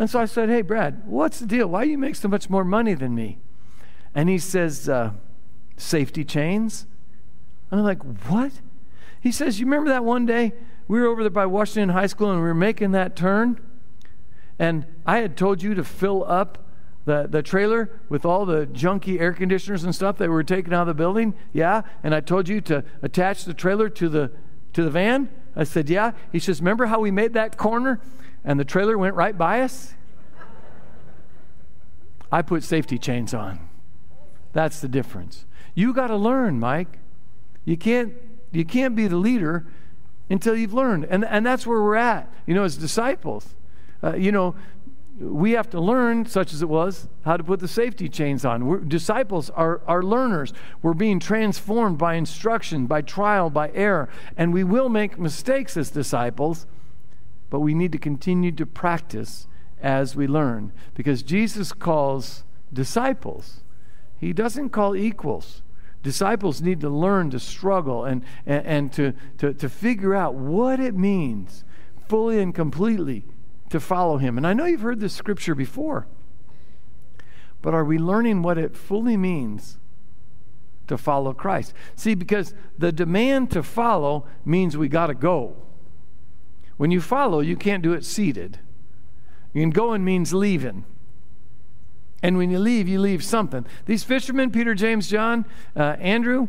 And 0.00 0.08
so 0.08 0.18
I 0.18 0.24
said, 0.24 0.48
hey, 0.48 0.62
Brad, 0.62 1.02
what's 1.04 1.40
the 1.40 1.46
deal? 1.46 1.66
Why 1.66 1.84
do 1.84 1.90
you 1.90 1.98
make 1.98 2.14
so 2.14 2.26
much 2.26 2.48
more 2.48 2.64
money 2.64 2.94
than 2.94 3.14
me? 3.14 3.36
And 4.14 4.30
he 4.30 4.38
says, 4.38 4.88
uh, 4.88 5.10
safety 5.76 6.24
chains. 6.24 6.86
And 7.70 7.80
I'm 7.80 7.84
like, 7.84 8.02
what? 8.26 8.50
He 9.20 9.30
says, 9.30 9.60
you 9.60 9.66
remember 9.66 9.90
that 9.90 10.02
one 10.02 10.24
day 10.24 10.54
we 10.88 11.00
were 11.00 11.06
over 11.06 11.22
there 11.22 11.28
by 11.28 11.44
Washington 11.44 11.90
High 11.90 12.06
School 12.06 12.30
and 12.30 12.40
we 12.40 12.46
were 12.46 12.54
making 12.54 12.92
that 12.92 13.14
turn? 13.14 13.60
And 14.58 14.86
I 15.04 15.18
had 15.18 15.36
told 15.36 15.62
you 15.62 15.74
to 15.74 15.84
fill 15.84 16.24
up 16.24 16.66
the, 17.04 17.26
the 17.28 17.42
trailer 17.42 18.00
with 18.08 18.24
all 18.24 18.46
the 18.46 18.68
junky 18.68 19.20
air 19.20 19.34
conditioners 19.34 19.84
and 19.84 19.94
stuff 19.94 20.16
that 20.16 20.30
we 20.30 20.34
were 20.34 20.42
taking 20.42 20.72
out 20.72 20.80
of 20.80 20.86
the 20.86 20.94
building? 20.94 21.34
Yeah. 21.52 21.82
And 22.02 22.14
I 22.14 22.20
told 22.20 22.48
you 22.48 22.62
to 22.62 22.84
attach 23.02 23.44
the 23.44 23.52
trailer 23.52 23.90
to 23.90 24.08
the 24.08 24.32
to 24.72 24.82
the 24.82 24.90
van? 24.90 25.28
I 25.54 25.64
said, 25.64 25.90
Yeah. 25.90 26.12
He 26.32 26.38
says, 26.38 26.60
Remember 26.60 26.86
how 26.86 27.00
we 27.00 27.10
made 27.10 27.34
that 27.34 27.58
corner 27.58 28.00
and 28.44 28.58
the 28.58 28.64
trailer 28.64 28.96
went 28.96 29.14
right 29.14 29.36
by 29.36 29.60
us? 29.60 29.94
I 32.32 32.42
put 32.42 32.62
safety 32.62 32.98
chains 32.98 33.34
on. 33.34 33.68
That's 34.52 34.80
the 34.80 34.88
difference. 34.88 35.46
You 35.74 35.92
got 35.92 36.08
to 36.08 36.16
learn, 36.16 36.60
Mike. 36.60 36.98
You 37.64 37.76
can't 37.76 38.14
you 38.52 38.64
can't 38.64 38.96
be 38.96 39.06
the 39.06 39.16
leader 39.16 39.66
until 40.28 40.56
you've 40.56 40.74
learned. 40.74 41.04
And, 41.04 41.24
and 41.24 41.44
that's 41.44 41.66
where 41.66 41.82
we're 41.82 41.96
at, 41.96 42.32
you 42.46 42.54
know, 42.54 42.64
as 42.64 42.76
disciples. 42.76 43.54
Uh, 44.02 44.14
you 44.14 44.32
know, 44.32 44.54
we 45.18 45.52
have 45.52 45.68
to 45.70 45.80
learn, 45.80 46.24
such 46.24 46.54
as 46.54 46.62
it 46.62 46.68
was, 46.68 47.08
how 47.24 47.36
to 47.36 47.44
put 47.44 47.60
the 47.60 47.68
safety 47.68 48.08
chains 48.08 48.44
on. 48.44 48.66
We're, 48.66 48.78
disciples 48.78 49.50
are, 49.50 49.82
are 49.86 50.02
learners. 50.02 50.54
We're 50.82 50.94
being 50.94 51.20
transformed 51.20 51.98
by 51.98 52.14
instruction, 52.14 52.86
by 52.86 53.02
trial, 53.02 53.50
by 53.50 53.70
error. 53.72 54.08
And 54.36 54.54
we 54.54 54.64
will 54.64 54.88
make 54.88 55.18
mistakes 55.18 55.76
as 55.76 55.90
disciples, 55.90 56.66
but 57.50 57.60
we 57.60 57.74
need 57.74 57.92
to 57.92 57.98
continue 57.98 58.52
to 58.52 58.64
practice 58.64 59.46
as 59.82 60.16
we 60.16 60.26
learn. 60.26 60.72
Because 60.94 61.22
Jesus 61.22 61.72
calls 61.72 62.44
disciples, 62.72 63.60
He 64.18 64.32
doesn't 64.32 64.70
call 64.70 64.96
equals. 64.96 65.62
Disciples 66.02 66.62
need 66.62 66.80
to 66.80 66.88
learn 66.88 67.30
to 67.30 67.38
struggle 67.38 68.06
and, 68.06 68.24
and, 68.46 68.64
and 68.64 68.92
to, 68.94 69.12
to, 69.36 69.52
to 69.52 69.68
figure 69.68 70.14
out 70.14 70.34
what 70.34 70.80
it 70.80 70.94
means 70.94 71.64
fully 72.08 72.40
and 72.40 72.54
completely 72.54 73.26
to 73.68 73.80
follow 73.80 74.18
him. 74.18 74.36
And 74.36 74.46
I 74.46 74.52
know 74.52 74.64
you've 74.64 74.80
heard 74.80 75.00
this 75.00 75.12
scripture 75.12 75.54
before, 75.54 76.06
but 77.62 77.74
are 77.74 77.84
we 77.84 77.98
learning 77.98 78.42
what 78.42 78.58
it 78.58 78.76
fully 78.76 79.16
means 79.16 79.78
to 80.88 80.96
follow 80.98 81.32
Christ? 81.32 81.72
See, 81.94 82.14
because 82.14 82.54
the 82.78 82.92
demand 82.92 83.50
to 83.52 83.62
follow 83.62 84.26
means 84.44 84.76
we 84.76 84.88
got 84.88 85.06
to 85.06 85.14
go. 85.14 85.56
When 86.80 86.90
you 86.90 87.02
follow, 87.02 87.40
you 87.40 87.56
can't 87.56 87.82
do 87.82 87.92
it 87.92 88.06
seated. 88.06 88.58
And 89.52 89.74
going 89.74 90.02
means 90.02 90.32
leaving. 90.32 90.86
And 92.22 92.38
when 92.38 92.50
you 92.50 92.58
leave, 92.58 92.88
you 92.88 92.98
leave 92.98 93.22
something. 93.22 93.66
These 93.84 94.02
fishermen, 94.02 94.50
Peter, 94.50 94.74
James, 94.74 95.06
John, 95.06 95.44
uh, 95.76 95.96
Andrew, 96.00 96.48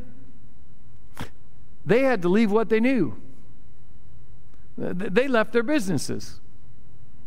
they 1.86 2.04
had 2.04 2.22
to 2.22 2.30
leave 2.30 2.50
what 2.50 2.70
they 2.70 2.80
knew. 2.80 3.18
They 4.78 5.28
left 5.28 5.52
their 5.52 5.64
businesses 5.64 6.40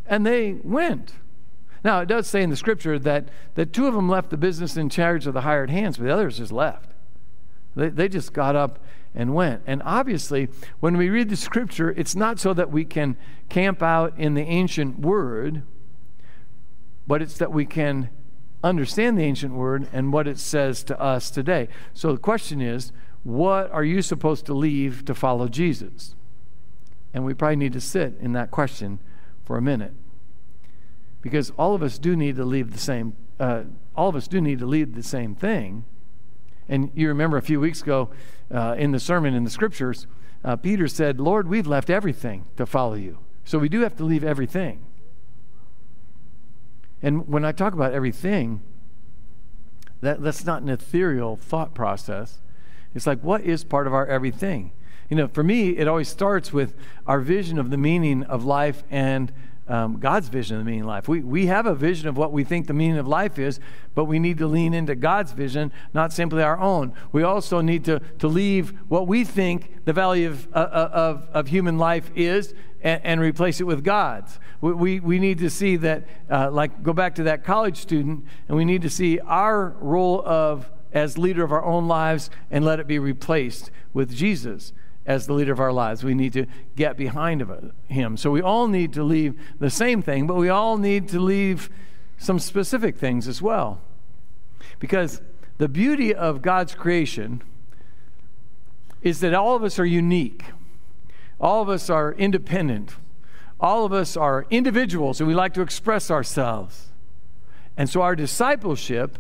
and 0.07 0.25
they 0.25 0.53
went. 0.65 1.13
Now, 1.85 2.01
it 2.01 2.07
does 2.07 2.27
say 2.27 2.43
in 2.43 2.49
the 2.49 2.57
scripture 2.57 2.99
that, 2.99 3.29
that 3.55 3.75
two 3.75 3.87
of 3.87 3.93
them 3.93 4.09
left 4.09 4.31
the 4.31 4.39
business 4.39 4.79
in 4.79 4.89
charge 4.89 5.27
of 5.27 5.35
the 5.35 5.43
hired 5.43 5.69
hands, 5.69 5.99
but 5.99 6.05
the 6.05 6.11
others 6.15 6.39
just 6.39 6.53
left. 6.53 6.94
They, 7.75 7.89
they 7.89 8.09
just 8.09 8.33
got 8.33 8.57
up 8.57 8.79
and 9.15 9.35
went. 9.35 9.63
And 9.67 9.83
obviously, 9.85 10.49
when 10.81 10.97
we 10.97 11.09
read 11.09 11.29
the 11.29 11.37
scripture, 11.37 11.91
it's 11.91 12.17
not 12.17 12.41
so 12.41 12.53
that 12.55 12.71
we 12.71 12.85
can 12.85 13.17
camp 13.49 13.83
out 13.83 14.19
in 14.19 14.35
the 14.35 14.43
ancient 14.43 15.01
word, 15.01 15.63
but 17.07 17.23
it's 17.23 17.39
that 17.39 17.53
we 17.53 17.65
can 17.65 18.11
understand 18.63 19.19
the 19.19 19.23
ancient 19.23 19.55
word 19.55 19.87
and 19.93 20.13
what 20.13 20.27
it 20.27 20.39
says 20.39 20.83
to 20.85 21.01
us 21.01 21.31
today. 21.31 21.69
So 21.93 22.13
the 22.13 22.19
question 22.19 22.61
is, 22.61 22.93
what 23.23 23.71
are 23.71 23.85
you 23.85 24.03
supposed 24.03 24.47
to 24.47 24.55
leave 24.55 25.05
to 25.05 25.15
follow 25.15 25.49
Jesus? 25.49 26.15
And 27.13 27.25
we 27.25 27.35
probably 27.35 27.57
need 27.57 27.73
to 27.75 27.81
sit 27.81 28.15
in 28.21 28.33
that 28.33 28.51
question 28.51 28.99
for 29.45 29.57
a 29.57 29.63
minute. 29.63 29.93
Because 31.23 31.51
all 31.57 31.75
of 31.75 31.83
us 31.83 31.99
do 31.99 32.17
need 32.17 32.37
to 32.37 32.45
leave 32.45 32.73
the 32.73 32.79
same, 32.79 33.15
uh, 33.39 33.63
all 33.95 34.09
of 34.09 34.17
us 34.17 34.27
do 34.27 34.41
need 34.41 34.59
to 34.59 34.67
leave 34.67 34.95
the 34.95 35.03
same 35.03 35.35
thing. 35.35 35.85
And 36.69 36.91
you 36.95 37.09
remember 37.09 37.37
a 37.37 37.43
few 37.43 37.61
weeks 37.61 37.83
ago 37.83 38.11
uh, 38.53 38.75
in 38.79 38.93
the 38.93 39.01
sermon 39.01 39.35
in 39.35 39.45
the 39.45 39.51
scriptures, 39.51 40.07
uh, 40.45 40.57
Peter 40.57 40.89
said, 40.89 41.21
Lord, 41.21 41.49
we've 41.49 41.67
left 41.67 41.91
everything 41.91 42.47
to 42.57 42.67
follow 42.67 42.95
you. 42.95 43.19
So 43.45 43.59
we 43.59 43.69
do 43.69 43.81
have 43.81 43.97
to 43.97 44.05
leave 44.05 44.25
everything. 44.25 44.85
And 47.03 47.29
when 47.29 47.45
I 47.45 47.53
talk 47.53 47.75
about 47.75 47.93
everything, 47.93 48.63
that, 50.01 50.23
that's 50.23 50.45
not 50.45 50.63
an 50.63 50.69
ethereal 50.69 51.37
thought 51.37 51.75
process. 51.75 52.41
It's 52.95 53.07
like, 53.07 53.21
what 53.21 53.43
is 53.43 53.65
part 53.65 53.87
of 53.87 53.93
our 53.93 54.07
everything? 54.07 54.73
You 55.11 55.17
know, 55.17 55.29
for 55.29 55.43
me, 55.43 55.77
it 55.77 55.87
always 55.87 56.09
starts 56.09 56.53
with 56.53 56.75
our 57.07 57.21
vision 57.21 57.59
of 57.59 57.71
the 57.71 57.77
meaning 57.77 58.23
of 58.25 58.45
life 58.45 58.85
and 58.91 59.33
um, 59.67 59.99
God's 59.99 60.29
vision 60.29 60.57
of 60.57 60.65
the 60.65 60.71
meaning 60.71 60.83
of 60.83 60.89
life. 60.89 61.09
We, 61.09 61.21
we 61.21 61.47
have 61.47 61.67
a 61.67 61.75
vision 61.75 62.09
of 62.09 62.17
what 62.17 62.33
we 62.33 62.45
think 62.45 62.67
the 62.67 62.75
meaning 62.75 62.99
of 62.99 63.09
life 63.09 63.39
is, 63.39 63.61
but 63.95 64.05
we 64.05 64.19
need 64.19 64.39
to 64.39 64.47
lean 64.47 64.75
into 64.75 64.95
God's 64.95 65.33
vision, 65.33 65.73
not 65.95 66.13
simply 66.13 66.43
our 66.43 66.59
own. 66.59 66.93
We 67.13 67.23
also 67.23 67.61
need 67.61 67.85
to, 67.87 68.01
to 68.19 68.29
leave 68.29 68.71
what 68.89 69.07
we 69.07 69.25
think 69.25 69.85
the 69.85 69.93
value 69.93 70.29
of, 70.29 70.49
uh, 70.53 70.59
uh 70.59 70.91
of, 70.93 71.29
of 71.33 71.49
human 71.49 71.79
life 71.79 72.11
is 72.15 72.55
and, 72.83 73.01
and, 73.05 73.21
replace 73.21 73.61
it 73.61 73.65
with 73.65 73.83
God's. 73.83 74.39
We, 74.61 74.73
we, 74.73 75.01
we 75.01 75.19
need 75.19 75.39
to 75.39 75.49
see 75.49 75.77
that, 75.77 76.07
uh, 76.31 76.51
like, 76.51 76.83
go 76.83 76.93
back 76.93 77.15
to 77.15 77.23
that 77.25 77.43
college 77.45 77.79
student, 77.79 78.27
and 78.49 78.57
we 78.57 78.67
need 78.67 78.83
to 78.83 78.91
see 78.91 79.19
our 79.21 79.71
role 79.81 80.23
of 80.27 80.71
as 80.93 81.19
leader 81.19 81.43
of 81.43 81.53
our 81.53 81.65
own 81.65 81.89
lives 81.89 82.31
and 82.51 82.65
let 82.65 82.79
it 82.79 82.87
be 82.87 82.99
replaced 82.99 83.71
with 83.93 84.15
Jesus 84.15 84.73
as 85.07 85.27
the 85.27 85.33
leader 85.33 85.53
of 85.53 85.61
our 85.61 85.73
lives. 85.73 86.03
We 86.03 86.15
need 86.15 86.33
to 86.33 86.47
get 86.77 86.97
behind 86.97 87.43
uh, 87.43 87.57
him. 87.89 88.17
So 88.17 88.31
we 88.31 88.41
all 88.41 88.69
need 88.69 88.93
to 88.95 89.03
leave 89.03 89.39
the 89.59 89.71
same 89.71 90.03
thing, 90.03 90.27
but 90.27 90.37
we 90.37 90.49
all 90.49 90.79
need 90.79 91.09
to 91.09 91.21
leave 91.21 91.71
some 92.19 92.39
specific 92.39 92.97
things 92.97 93.29
as 93.29 93.43
well. 93.43 93.81
Because 94.79 95.21
the 95.59 95.69
beauty 95.69 96.15
of 96.15 96.43
God's 96.43 96.75
creation 96.75 97.43
is 99.03 99.21
that 99.21 99.35
all 99.35 99.55
of 99.55 99.63
us 99.63 99.79
are 99.79 99.85
unique. 99.85 100.45
All 101.41 101.61
of 101.61 101.69
us 101.69 101.91
are 101.91 102.13
independent. 102.15 102.95
All 103.61 103.85
of 103.85 103.93
us 103.93 104.17
are 104.17 104.47
individuals 104.51 105.21
and 105.21 105.29
we 105.29 105.35
like 105.35 105.55
to 105.55 105.63
express 105.63 106.11
ourselves. 106.11 106.89
And 107.77 107.91
so 107.91 108.03
our 108.03 108.17
discipleship 108.17 109.19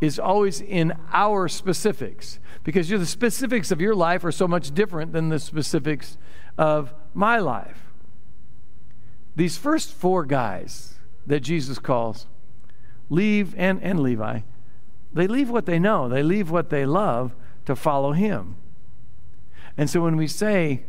is 0.00 0.18
always 0.18 0.60
in 0.60 0.92
our 1.12 1.48
specifics 1.48 2.38
because 2.64 2.88
the 2.88 3.06
specifics 3.06 3.70
of 3.70 3.80
your 3.80 3.94
life 3.94 4.24
are 4.24 4.32
so 4.32 4.46
much 4.46 4.72
different 4.74 5.12
than 5.12 5.28
the 5.28 5.38
specifics 5.38 6.16
of 6.56 6.94
my 7.14 7.38
life. 7.38 7.92
These 9.34 9.56
first 9.56 9.92
four 9.92 10.24
guys 10.24 10.94
that 11.26 11.40
Jesus 11.40 11.78
calls, 11.78 12.26
leave 13.10 13.54
and, 13.56 13.82
and 13.82 14.00
Levi, 14.00 14.40
they 15.12 15.26
leave 15.26 15.50
what 15.50 15.66
they 15.66 15.78
know, 15.78 16.08
they 16.08 16.22
leave 16.22 16.50
what 16.50 16.70
they 16.70 16.84
love 16.84 17.34
to 17.64 17.74
follow 17.74 18.12
him. 18.12 18.56
And 19.76 19.88
so 19.88 20.00
when 20.02 20.16
we 20.16 20.26
say 20.26 20.84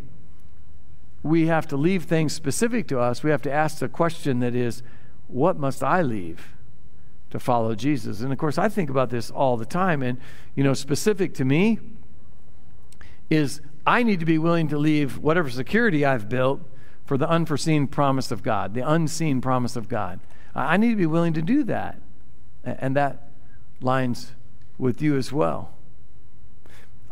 we 1.22 1.48
have 1.48 1.68
to 1.68 1.78
leave 1.78 2.04
things 2.04 2.34
specific 2.34 2.88
to 2.88 3.00
us, 3.00 3.24
we 3.24 3.30
have 3.30 3.42
to 3.44 3.52
ask 3.52 3.80
the 3.80 3.90
question 3.90 4.40
that 4.40 4.56
is, 4.56 4.82
what 5.28 5.58
must 5.58 5.84
I 5.84 6.02
leave 6.02 6.56
to 7.32 7.40
follow 7.40 7.76
Jesus? 7.76 8.22
And 8.22 8.32
of 8.32 8.38
course, 8.38 8.58
I 8.58 8.70
think 8.70 8.90
about 8.90 9.10
this 9.10 9.30
all 9.30 9.58
the 9.58 9.66
time. 9.66 10.02
And, 10.02 10.20
you 10.56 10.64
know, 10.64 10.74
specific 10.74 11.34
to 11.36 11.46
me 11.46 11.80
is 13.30 13.62
I 13.86 14.04
need 14.04 14.20
to 14.20 14.26
be 14.26 14.38
willing 14.38 14.68
to 14.70 14.78
leave 14.78 15.18
whatever 15.18 15.50
security 15.50 16.06
I've 16.06 16.30
built 16.30 16.62
for 17.06 17.18
the 17.18 17.30
unforeseen 17.30 17.88
promise 17.88 18.32
of 18.32 18.44
God, 18.44 18.74
the 18.74 18.88
unseen 18.88 19.42
promise 19.42 19.76
of 19.76 19.88
God. 19.90 20.20
I 20.54 20.78
need 20.78 20.92
to 20.92 20.96
be 20.96 21.06
willing 21.06 21.34
to 21.34 21.42
do 21.42 21.64
that. 21.64 22.00
And 22.64 22.96
that 22.96 23.30
lines 23.82 24.34
with 24.78 25.02
you 25.02 25.18
as 25.18 25.32
well. 25.32 25.74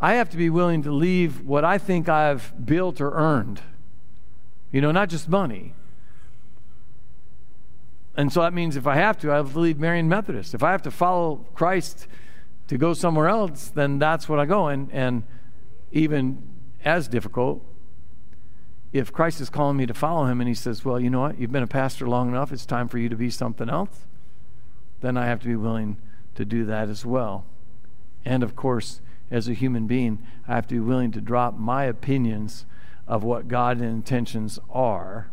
I 0.00 0.14
have 0.14 0.30
to 0.30 0.36
be 0.36 0.50
willing 0.50 0.82
to 0.82 0.92
leave 0.92 1.44
what 1.44 1.64
I 1.64 1.78
think 1.78 2.08
I've 2.08 2.64
built 2.64 3.00
or 3.00 3.12
earned. 3.12 3.60
You 4.70 4.80
know, 4.80 4.92
not 4.92 5.08
just 5.08 5.28
money. 5.28 5.74
And 8.18 8.32
so 8.32 8.40
that 8.40 8.52
means 8.52 8.74
if 8.74 8.88
I 8.88 8.96
have 8.96 9.16
to, 9.18 9.30
I 9.30 9.36
have 9.36 9.52
to 9.52 9.60
leave 9.60 9.78
Marion 9.78 10.08
Methodist. 10.08 10.52
If 10.52 10.64
I 10.64 10.72
have 10.72 10.82
to 10.82 10.90
follow 10.90 11.46
Christ 11.54 12.08
to 12.66 12.76
go 12.76 12.92
somewhere 12.92 13.28
else, 13.28 13.68
then 13.68 14.00
that's 14.00 14.28
what 14.28 14.40
I 14.40 14.44
go. 14.44 14.66
And, 14.66 14.90
and 14.92 15.22
even 15.92 16.42
as 16.84 17.06
difficult, 17.06 17.64
if 18.92 19.12
Christ 19.12 19.40
is 19.40 19.48
calling 19.48 19.76
me 19.76 19.86
to 19.86 19.94
follow 19.94 20.24
him 20.24 20.40
and 20.40 20.48
he 20.48 20.54
says, 20.54 20.84
Well, 20.84 20.98
you 20.98 21.10
know 21.10 21.20
what? 21.20 21.38
You've 21.38 21.52
been 21.52 21.62
a 21.62 21.68
pastor 21.68 22.08
long 22.08 22.28
enough. 22.28 22.50
It's 22.50 22.66
time 22.66 22.88
for 22.88 22.98
you 22.98 23.08
to 23.08 23.14
be 23.14 23.30
something 23.30 23.70
else. 23.70 24.04
Then 25.00 25.16
I 25.16 25.26
have 25.26 25.38
to 25.42 25.46
be 25.46 25.54
willing 25.54 25.98
to 26.34 26.44
do 26.44 26.64
that 26.64 26.88
as 26.88 27.06
well. 27.06 27.46
And 28.24 28.42
of 28.42 28.56
course, 28.56 29.00
as 29.30 29.46
a 29.46 29.54
human 29.54 29.86
being, 29.86 30.26
I 30.48 30.56
have 30.56 30.66
to 30.68 30.74
be 30.74 30.80
willing 30.80 31.12
to 31.12 31.20
drop 31.20 31.56
my 31.56 31.84
opinions 31.84 32.66
of 33.06 33.22
what 33.22 33.46
God's 33.46 33.82
intentions 33.82 34.58
are 34.70 35.30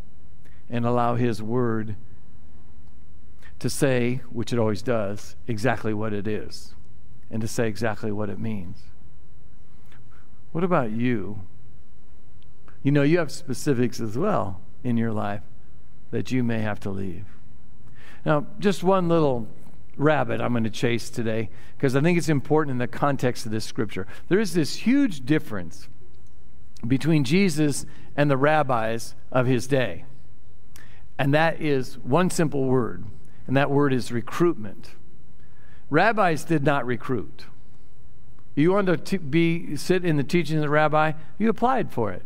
and 0.70 0.86
allow 0.86 1.16
His 1.16 1.42
Word 1.42 1.96
to 3.60 3.70
say, 3.70 4.22
which 4.30 4.52
it 4.54 4.60
always 4.60 4.82
does, 4.82 5.36
exactly 5.48 5.94
what 5.94 6.14
it 6.14 6.28
is 6.28 6.76
and 7.30 7.42
to 7.42 7.48
say 7.48 7.68
exactly 7.68 8.12
what 8.12 8.30
it 8.30 8.40
means. 8.40 8.78
What 10.52 10.64
about 10.64 10.92
you? 10.92 11.42
You 12.84 12.92
know, 12.92 13.04
you 13.04 13.18
have 13.18 13.32
specifics 13.32 14.00
as 14.00 14.18
well 14.18 14.62
in 14.84 14.96
your 14.96 15.12
life 15.12 15.42
that 16.12 16.32
you 16.32 16.44
may 16.44 16.60
have 16.60 16.80
to 16.82 16.90
leave. 16.90 17.26
Now, 18.26 18.46
just 18.60 18.84
one 18.84 19.10
little 19.10 19.48
rabbit 19.98 20.40
I'm 20.40 20.52
going 20.52 20.64
to 20.66 20.70
chase 20.70 21.10
today 21.10 21.50
because 21.78 21.96
I 21.96 22.02
think 22.02 22.18
it's 22.18 22.30
important 22.30 22.72
in 22.72 22.78
the 22.78 22.88
context 22.88 23.46
of 23.46 23.52
this 23.52 23.66
scripture. 23.66 24.08
There 24.30 24.40
is 24.40 24.54
this 24.54 24.76
huge 24.78 25.26
difference 25.26 25.88
between 26.88 27.24
Jesus 27.24 27.86
and 28.16 28.30
the 28.30 28.38
rabbis 28.38 29.16
of 29.32 29.46
his 29.46 29.68
day. 29.68 30.06
And 31.18 31.34
that 31.34 31.62
is 31.62 31.98
one 32.00 32.30
simple 32.30 32.66
word, 32.66 33.06
and 33.48 33.56
that 33.56 33.70
word 33.70 33.94
is 33.94 34.12
recruitment. 34.12 34.92
Rabbis 35.90 36.44
did 36.44 36.64
not 36.64 36.86
recruit. 36.86 37.46
You 38.56 38.72
wanted 38.72 39.06
to 39.06 39.20
be 39.20 39.76
sit 39.76 40.06
in 40.06 40.18
the 40.18 40.24
teaching 40.24 40.58
of 40.58 40.62
the 40.62 40.70
rabbi, 40.70 41.14
you 41.38 41.50
applied 41.50 41.92
for 41.92 42.12
it. 42.12 42.24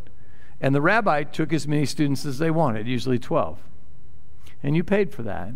And 0.62 0.76
the 0.76 0.82
rabbi 0.82 1.24
took 1.24 1.52
as 1.52 1.68
many 1.68 1.86
students 1.86 2.26
as 2.26 2.38
they 2.38 2.52
wanted, 2.52 2.88
usually 2.88 3.18
12. 3.18 3.60
And 4.62 4.76
you 4.76 4.84
paid 4.84 5.12
for 5.12 5.24
that. 5.24 5.54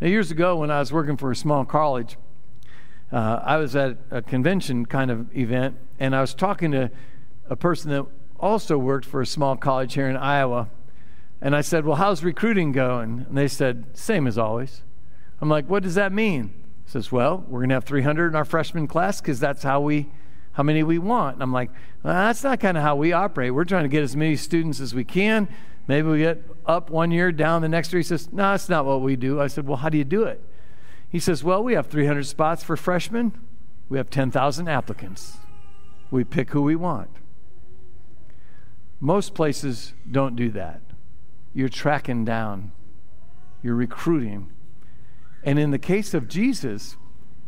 Now, 0.00 0.08
years 0.08 0.30
ago, 0.30 0.56
when 0.56 0.70
I 0.70 0.80
was 0.80 0.92
working 0.92 1.16
for 1.16 1.30
a 1.30 1.36
small 1.36 1.64
college, 1.64 2.16
uh, 3.12 3.40
I 3.44 3.56
was 3.58 3.76
at 3.76 3.98
a 4.10 4.22
convention 4.22 4.86
kind 4.86 5.10
of 5.10 5.36
event, 5.36 5.76
and 5.98 6.16
I 6.16 6.20
was 6.20 6.32
talking 6.32 6.72
to 6.72 6.90
a 7.48 7.56
person 7.56 7.90
that 7.90 8.06
also 8.38 8.78
worked 8.78 9.04
for 9.04 9.20
a 9.20 9.26
small 9.26 9.56
college 9.56 9.94
here 9.94 10.08
in 10.08 10.16
Iowa. 10.16 10.68
And 11.40 11.56
I 11.56 11.60
said, 11.60 11.84
Well, 11.84 11.96
how's 11.96 12.22
recruiting 12.22 12.72
going? 12.72 13.26
And 13.28 13.36
they 13.36 13.48
said, 13.48 13.86
Same 13.94 14.26
as 14.26 14.36
always. 14.38 14.82
I'm 15.40 15.48
like, 15.48 15.68
What 15.68 15.82
does 15.82 15.94
that 15.94 16.12
mean? 16.12 16.54
He 16.84 16.90
says, 16.90 17.10
Well, 17.10 17.44
we're 17.48 17.60
going 17.60 17.70
to 17.70 17.76
have 17.76 17.84
300 17.84 18.28
in 18.28 18.34
our 18.34 18.44
freshman 18.44 18.86
class 18.86 19.20
because 19.20 19.40
that's 19.40 19.62
how 19.62 19.80
we. 19.80 20.10
How 20.52 20.64
many 20.64 20.82
we 20.82 20.98
want? 20.98 21.36
And 21.36 21.44
I'm 21.44 21.52
like, 21.52 21.70
well, 22.02 22.12
that's 22.12 22.42
not 22.42 22.58
kind 22.58 22.76
of 22.76 22.82
how 22.82 22.96
we 22.96 23.12
operate. 23.12 23.54
We're 23.54 23.64
trying 23.64 23.84
to 23.84 23.88
get 23.88 24.02
as 24.02 24.16
many 24.16 24.34
students 24.34 24.80
as 24.80 24.92
we 24.92 25.04
can. 25.04 25.48
Maybe 25.86 26.08
we 26.08 26.18
get 26.18 26.42
up 26.66 26.90
one 26.90 27.10
year, 27.12 27.32
down 27.32 27.62
the 27.62 27.68
next 27.68 27.92
year. 27.92 28.00
He 28.00 28.04
says, 28.04 28.32
No, 28.32 28.50
that's 28.50 28.68
not 28.68 28.84
what 28.84 29.00
we 29.00 29.16
do. 29.16 29.40
I 29.40 29.46
said, 29.46 29.66
Well, 29.66 29.78
how 29.78 29.88
do 29.88 29.96
you 29.98 30.04
do 30.04 30.24
it? 30.24 30.42
He 31.08 31.18
says, 31.18 31.42
Well, 31.42 31.62
we 31.62 31.74
have 31.74 31.86
300 31.86 32.24
spots 32.26 32.62
for 32.62 32.76
freshmen, 32.76 33.32
we 33.88 33.98
have 33.98 34.10
10,000 34.10 34.68
applicants. 34.68 35.38
We 36.10 36.24
pick 36.24 36.50
who 36.50 36.62
we 36.62 36.76
want. 36.76 37.10
Most 39.00 39.34
places 39.34 39.94
don't 40.10 40.36
do 40.36 40.50
that. 40.50 40.80
You're 41.52 41.68
tracking 41.68 42.24
down, 42.24 42.72
you're 43.62 43.74
recruiting. 43.74 44.52
And 45.42 45.58
in 45.58 45.70
the 45.70 45.78
case 45.78 46.14
of 46.14 46.28
Jesus, 46.28 46.96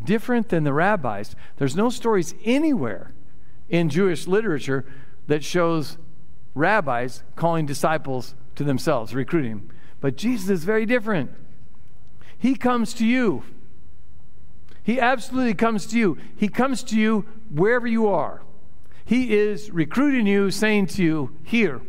different 0.02 0.48
than 0.48 0.64
the 0.64 0.72
rabbis, 0.72 1.36
there's 1.58 1.76
no 1.76 1.90
stories 1.90 2.34
anywhere 2.44 3.12
in 3.68 3.88
Jewish 3.88 4.26
literature 4.26 4.84
that 5.26 5.44
shows 5.44 5.98
rabbis 6.54 7.22
calling 7.36 7.66
disciples 7.66 8.34
to 8.56 8.64
themselves, 8.64 9.14
recruiting. 9.14 9.70
But 10.00 10.16
Jesus 10.16 10.48
is 10.50 10.64
very 10.64 10.84
different. 10.84 11.30
He 12.36 12.54
comes 12.54 12.92
to 12.94 13.06
you. 13.06 13.44
He 14.82 14.98
absolutely 14.98 15.54
comes 15.54 15.86
to 15.86 15.98
you. 15.98 16.18
He 16.36 16.48
comes 16.48 16.82
to 16.84 16.98
you 16.98 17.26
wherever 17.50 17.86
you 17.86 18.08
are. 18.08 18.42
He 19.04 19.36
is 19.36 19.70
recruiting 19.70 20.26
you, 20.26 20.50
saying 20.50 20.88
to 20.88 21.02
you, 21.02 21.36
Here, 21.44 21.80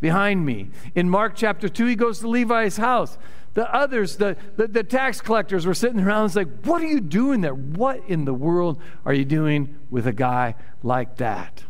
behind 0.00 0.44
me. 0.44 0.70
In 0.94 1.08
Mark 1.08 1.34
chapter 1.36 1.68
2, 1.68 1.86
he 1.86 1.94
goes 1.94 2.20
to 2.20 2.28
Levi's 2.28 2.76
house. 2.76 3.18
The 3.54 3.72
others, 3.74 4.16
the, 4.16 4.36
the, 4.56 4.68
the 4.68 4.84
tax 4.84 5.20
collectors, 5.20 5.66
were 5.66 5.74
sitting 5.74 6.00
around 6.00 6.24
and 6.24 6.36
like, 6.36 6.64
What 6.64 6.82
are 6.82 6.86
you 6.86 7.00
doing 7.00 7.40
there? 7.40 7.54
What 7.54 8.02
in 8.06 8.24
the 8.24 8.34
world 8.34 8.80
are 9.04 9.12
you 9.12 9.24
doing 9.24 9.76
with 9.90 10.06
a 10.06 10.12
guy 10.12 10.54
like 10.82 11.16
that? 11.16 11.64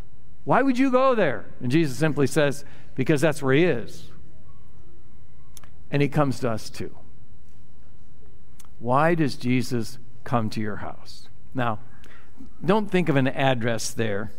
Why 0.44 0.62
would 0.62 0.78
you 0.78 0.90
go 0.90 1.14
there? 1.14 1.46
And 1.60 1.70
Jesus 1.70 1.96
simply 1.96 2.26
says, 2.26 2.64
Because 2.94 3.20
that's 3.20 3.42
where 3.42 3.54
he 3.54 3.64
is. 3.64 4.08
And 5.90 6.02
he 6.02 6.08
comes 6.08 6.38
to 6.40 6.50
us 6.50 6.68
too. 6.70 6.94
Why 8.78 9.14
does 9.14 9.36
Jesus 9.36 9.98
come 10.24 10.50
to 10.50 10.60
your 10.60 10.76
house? 10.76 11.28
Now, 11.54 11.78
don't 12.64 12.90
think 12.90 13.08
of 13.08 13.16
an 13.16 13.28
address 13.28 13.90
there. 13.90 14.32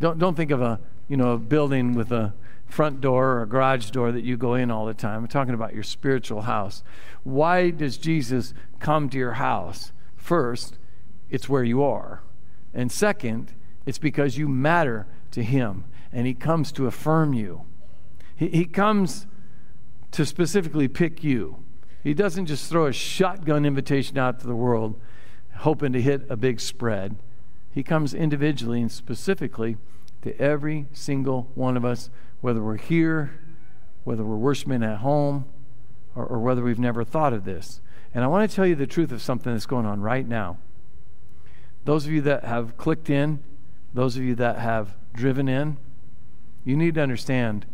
Don't, 0.00 0.18
don't 0.18 0.36
think 0.36 0.50
of 0.50 0.62
a, 0.62 0.80
you 1.08 1.16
know, 1.16 1.32
a 1.32 1.38
building 1.38 1.94
with 1.94 2.12
a 2.12 2.32
front 2.70 3.00
door 3.00 3.32
or 3.32 3.42
a 3.42 3.48
garage 3.48 3.90
door 3.90 4.12
that 4.12 4.24
you 4.24 4.36
go 4.36 4.54
in 4.54 4.70
all 4.70 4.86
the 4.86 4.94
time. 4.94 5.22
I'm 5.22 5.28
talking 5.28 5.54
about 5.54 5.74
your 5.74 5.82
spiritual 5.82 6.42
house. 6.42 6.82
Why 7.24 7.70
does 7.70 7.98
Jesus 7.98 8.54
come 8.78 9.08
to 9.10 9.18
your 9.18 9.34
house? 9.34 9.92
First, 10.16 10.78
it's 11.28 11.48
where 11.48 11.64
you 11.64 11.82
are. 11.82 12.22
And 12.72 12.90
second, 12.90 13.52
it's 13.86 13.98
because 13.98 14.38
you 14.38 14.48
matter 14.48 15.06
to 15.32 15.42
Him 15.42 15.84
and 16.12 16.26
He 16.26 16.34
comes 16.34 16.72
to 16.72 16.86
affirm 16.86 17.34
you. 17.34 17.62
He, 18.36 18.48
he 18.48 18.64
comes 18.64 19.26
to 20.12 20.24
specifically 20.24 20.88
pick 20.88 21.22
you. 21.22 21.62
He 22.02 22.14
doesn't 22.14 22.46
just 22.46 22.68
throw 22.70 22.86
a 22.86 22.92
shotgun 22.92 23.66
invitation 23.66 24.18
out 24.18 24.40
to 24.40 24.46
the 24.46 24.56
world 24.56 25.00
hoping 25.60 25.92
to 25.92 26.00
hit 26.00 26.22
a 26.30 26.36
big 26.36 26.58
spread. 26.60 27.16
He 27.72 27.82
comes 27.82 28.14
individually 28.14 28.80
and 28.80 28.90
specifically 28.90 29.76
to 30.22 30.38
every 30.40 30.86
single 30.92 31.50
one 31.54 31.76
of 31.76 31.84
us, 31.84 32.10
whether 32.40 32.62
we're 32.62 32.76
here, 32.76 33.38
whether 34.04 34.24
we're 34.24 34.36
worshiping 34.36 34.82
at 34.82 34.98
home, 34.98 35.44
or, 36.14 36.24
or 36.24 36.38
whether 36.38 36.62
we've 36.62 36.78
never 36.78 37.04
thought 37.04 37.32
of 37.32 37.44
this. 37.44 37.80
And 38.14 38.24
I 38.24 38.26
want 38.26 38.48
to 38.48 38.54
tell 38.54 38.66
you 38.66 38.74
the 38.74 38.86
truth 38.86 39.12
of 39.12 39.22
something 39.22 39.52
that's 39.52 39.66
going 39.66 39.86
on 39.86 40.00
right 40.00 40.26
now. 40.26 40.58
Those 41.84 42.06
of 42.06 42.12
you 42.12 42.20
that 42.22 42.44
have 42.44 42.76
clicked 42.76 43.08
in 43.08 43.42
those 43.92 44.16
of 44.16 44.22
you 44.22 44.34
that 44.36 44.58
have 44.58 44.94
driven 45.12 45.48
in, 45.48 45.76
you 46.64 46.76
need 46.76 46.94
to 46.94 47.02
understand 47.02 47.66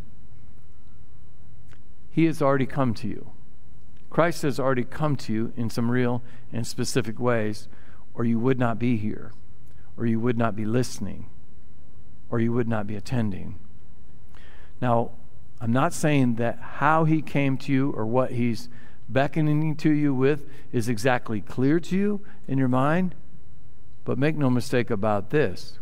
He 2.11 2.25
has 2.25 2.41
already 2.41 2.67
come 2.67 2.95
to 2.95 3.09
you. 3.09 3.31
Christ 4.09 4.43
has 4.43 4.59
already 4.59 4.85
come 4.85 5.17
to 5.17 5.33
you 5.33 5.53
in 5.57 5.69
some 5.69 5.91
real 5.91 6.23
and 6.53 6.67
specific 6.67 7.19
ways, 7.19 7.69
or 8.15 8.25
you 8.25 8.39
would 8.39 8.59
not 8.59 8.79
be 8.79 8.97
here, 8.97 9.33
or 9.99 10.07
you 10.07 10.19
would 10.19 10.39
not 10.39 10.57
be 10.57 10.65
listening, 10.65 11.29
or 12.31 12.41
you 12.41 12.53
would 12.53 12.69
not 12.69 12.87
be 12.87 12.97
attending. 12.97 13.59
Now, 14.81 15.11
I'm 15.61 15.73
not 15.73 15.93
saying 15.93 16.35
that 16.37 16.59
how 16.59 17.05
He 17.05 17.23
came 17.23 17.57
to 17.59 17.73
you 17.73 17.91
or 17.93 18.07
what 18.07 18.33
He's 18.33 18.69
beckoning 19.09 19.77
to 19.77 19.91
you 19.91 20.15
with 20.15 20.45
is 20.73 20.89
exactly 20.89 21.41
clear 21.41 21.81
to 21.81 21.97
you 21.97 22.21
in 22.49 22.59
your 22.59 22.69
mind, 22.69 23.15
but 24.05 24.19
make 24.19 24.37
no 24.37 24.51
mistake 24.51 24.91
about 24.91 25.31
this 25.31 25.79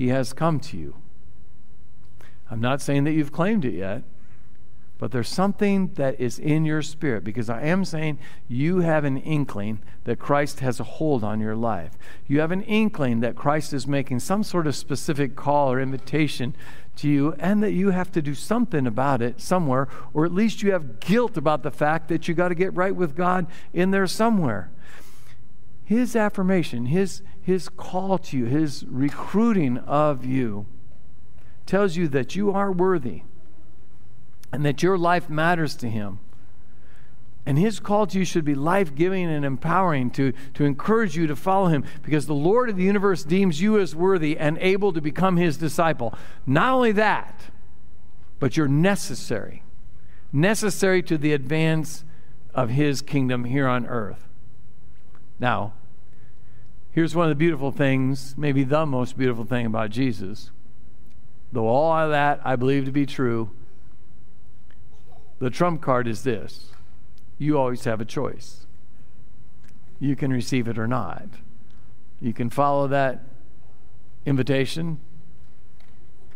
he 0.00 0.08
has 0.08 0.32
come 0.32 0.58
to 0.60 0.78
you. 0.78 0.96
I'm 2.50 2.58
not 2.62 2.80
saying 2.80 3.04
that 3.04 3.12
you've 3.12 3.32
claimed 3.32 3.66
it 3.66 3.74
yet, 3.74 4.02
but 5.00 5.12
there's 5.12 5.30
something 5.30 5.94
that 5.94 6.20
is 6.20 6.38
in 6.38 6.66
your 6.66 6.82
spirit 6.82 7.24
because 7.24 7.48
I 7.48 7.62
am 7.62 7.86
saying 7.86 8.18
you 8.48 8.80
have 8.80 9.04
an 9.04 9.16
inkling 9.16 9.80
that 10.04 10.18
Christ 10.18 10.60
has 10.60 10.78
a 10.78 10.84
hold 10.84 11.24
on 11.24 11.40
your 11.40 11.56
life. 11.56 11.92
You 12.26 12.40
have 12.40 12.52
an 12.52 12.60
inkling 12.64 13.20
that 13.20 13.34
Christ 13.34 13.72
is 13.72 13.86
making 13.86 14.20
some 14.20 14.44
sort 14.44 14.66
of 14.66 14.76
specific 14.76 15.36
call 15.36 15.72
or 15.72 15.80
invitation 15.80 16.54
to 16.96 17.08
you 17.08 17.32
and 17.38 17.62
that 17.62 17.72
you 17.72 17.90
have 17.90 18.12
to 18.12 18.20
do 18.20 18.34
something 18.34 18.86
about 18.86 19.22
it 19.22 19.40
somewhere, 19.40 19.88
or 20.12 20.26
at 20.26 20.34
least 20.34 20.62
you 20.62 20.72
have 20.72 21.00
guilt 21.00 21.38
about 21.38 21.62
the 21.62 21.70
fact 21.70 22.08
that 22.08 22.28
you 22.28 22.34
got 22.34 22.48
to 22.48 22.54
get 22.54 22.74
right 22.74 22.94
with 22.94 23.16
God 23.16 23.46
in 23.72 23.92
there 23.92 24.06
somewhere. 24.06 24.70
His 25.82 26.14
affirmation, 26.14 26.86
his, 26.86 27.22
his 27.40 27.70
call 27.70 28.18
to 28.18 28.36
you, 28.36 28.44
his 28.44 28.84
recruiting 28.86 29.78
of 29.78 30.26
you 30.26 30.66
tells 31.64 31.96
you 31.96 32.06
that 32.08 32.36
you 32.36 32.50
are 32.50 32.70
worthy 32.70 33.22
and 34.52 34.64
that 34.64 34.82
your 34.82 34.98
life 34.98 35.28
matters 35.30 35.76
to 35.76 35.88
him. 35.88 36.18
And 37.46 37.58
his 37.58 37.80
call 37.80 38.06
to 38.06 38.18
you 38.18 38.24
should 38.24 38.44
be 38.44 38.54
life 38.54 38.94
giving 38.94 39.30
and 39.30 39.44
empowering 39.44 40.10
to, 40.12 40.32
to 40.54 40.64
encourage 40.64 41.16
you 41.16 41.26
to 41.26 41.34
follow 41.34 41.68
him 41.68 41.84
because 42.02 42.26
the 42.26 42.34
Lord 42.34 42.68
of 42.68 42.76
the 42.76 42.84
universe 42.84 43.24
deems 43.24 43.60
you 43.60 43.78
as 43.78 43.94
worthy 43.94 44.36
and 44.38 44.58
able 44.58 44.92
to 44.92 45.00
become 45.00 45.36
his 45.36 45.56
disciple. 45.56 46.14
Not 46.46 46.72
only 46.72 46.92
that, 46.92 47.44
but 48.38 48.56
you're 48.56 48.68
necessary, 48.68 49.62
necessary 50.32 51.02
to 51.04 51.16
the 51.16 51.32
advance 51.32 52.04
of 52.54 52.70
his 52.70 53.00
kingdom 53.00 53.44
here 53.44 53.66
on 53.66 53.86
earth. 53.86 54.28
Now, 55.38 55.72
here's 56.92 57.14
one 57.14 57.26
of 57.26 57.30
the 57.30 57.34
beautiful 57.36 57.72
things, 57.72 58.34
maybe 58.36 58.64
the 58.64 58.84
most 58.84 59.16
beautiful 59.16 59.44
thing 59.44 59.66
about 59.66 59.90
Jesus. 59.90 60.50
Though 61.52 61.66
all 61.66 61.92
of 61.92 62.10
that 62.10 62.40
I 62.44 62.56
believe 62.56 62.84
to 62.84 62.92
be 62.92 63.06
true, 63.06 63.50
the 65.40 65.50
trump 65.50 65.82
card 65.82 66.06
is 66.06 66.22
this 66.22 66.70
you 67.40 67.58
always 67.58 67.84
have 67.84 68.02
a 68.02 68.04
choice. 68.04 68.66
You 69.98 70.14
can 70.14 70.30
receive 70.30 70.68
it 70.68 70.78
or 70.78 70.86
not. 70.86 71.26
You 72.20 72.34
can 72.34 72.50
follow 72.50 72.86
that 72.88 73.22
invitation 74.26 75.00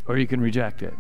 or 0.07 0.17
you 0.17 0.27
can 0.27 0.40
reject 0.40 0.83
it. 0.83 0.95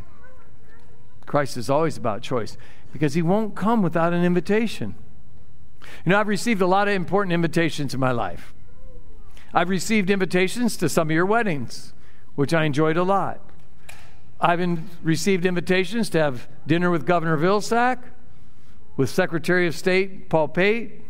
Christ 1.24 1.56
is 1.56 1.70
always 1.70 1.96
about 1.96 2.20
choice 2.20 2.58
because 2.92 3.14
he 3.14 3.22
won't 3.22 3.54
come 3.54 3.80
without 3.80 4.12
an 4.12 4.22
invitation. 4.22 4.94
You 6.04 6.10
know, 6.10 6.20
I've 6.20 6.28
received 6.28 6.60
a 6.60 6.66
lot 6.66 6.86
of 6.86 6.94
important 6.94 7.32
invitations 7.32 7.94
in 7.94 8.00
my 8.00 8.12
life. 8.12 8.52
I've 9.54 9.70
received 9.70 10.10
invitations 10.10 10.76
to 10.78 10.88
some 10.90 11.08
of 11.08 11.14
your 11.14 11.24
weddings, 11.24 11.94
which 12.34 12.52
I 12.52 12.64
enjoyed 12.64 12.98
a 12.98 13.04
lot. 13.04 13.40
I've 14.40 14.80
received 15.02 15.46
invitations 15.46 16.10
to 16.10 16.18
have 16.18 16.48
dinner 16.66 16.90
with 16.90 17.06
Governor 17.06 17.36
Vilsack, 17.36 17.98
with 18.96 19.10
Secretary 19.10 19.66
of 19.66 19.74
State 19.74 20.28
Paul 20.28 20.48
Pate. 20.48 21.02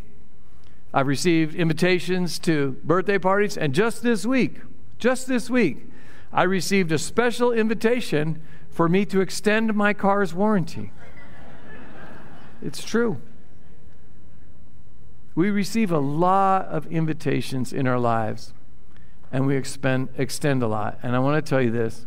I've 0.92 1.06
received 1.06 1.54
invitations 1.54 2.38
to 2.40 2.78
birthday 2.84 3.18
parties, 3.18 3.56
and 3.56 3.74
just 3.74 4.02
this 4.02 4.24
week, 4.24 4.60
just 4.98 5.26
this 5.26 5.50
week, 5.50 5.88
I 6.32 6.44
received 6.44 6.92
a 6.92 6.98
special 6.98 7.52
invitation 7.52 8.40
for 8.70 8.88
me 8.88 9.04
to 9.06 9.20
extend 9.20 9.74
my 9.74 9.92
car's 9.92 10.34
warranty. 10.34 10.92
it's 12.62 12.84
true. 12.84 13.20
We 15.34 15.50
receive 15.50 15.90
a 15.90 15.98
lot 15.98 16.66
of 16.66 16.86
invitations 16.86 17.72
in 17.72 17.88
our 17.88 17.98
lives, 17.98 18.52
and 19.32 19.46
we 19.46 19.56
expend, 19.56 20.10
extend 20.16 20.62
a 20.62 20.68
lot. 20.68 20.98
And 21.02 21.16
I 21.16 21.18
want 21.18 21.44
to 21.44 21.48
tell 21.48 21.60
you 21.60 21.72
this 21.72 22.06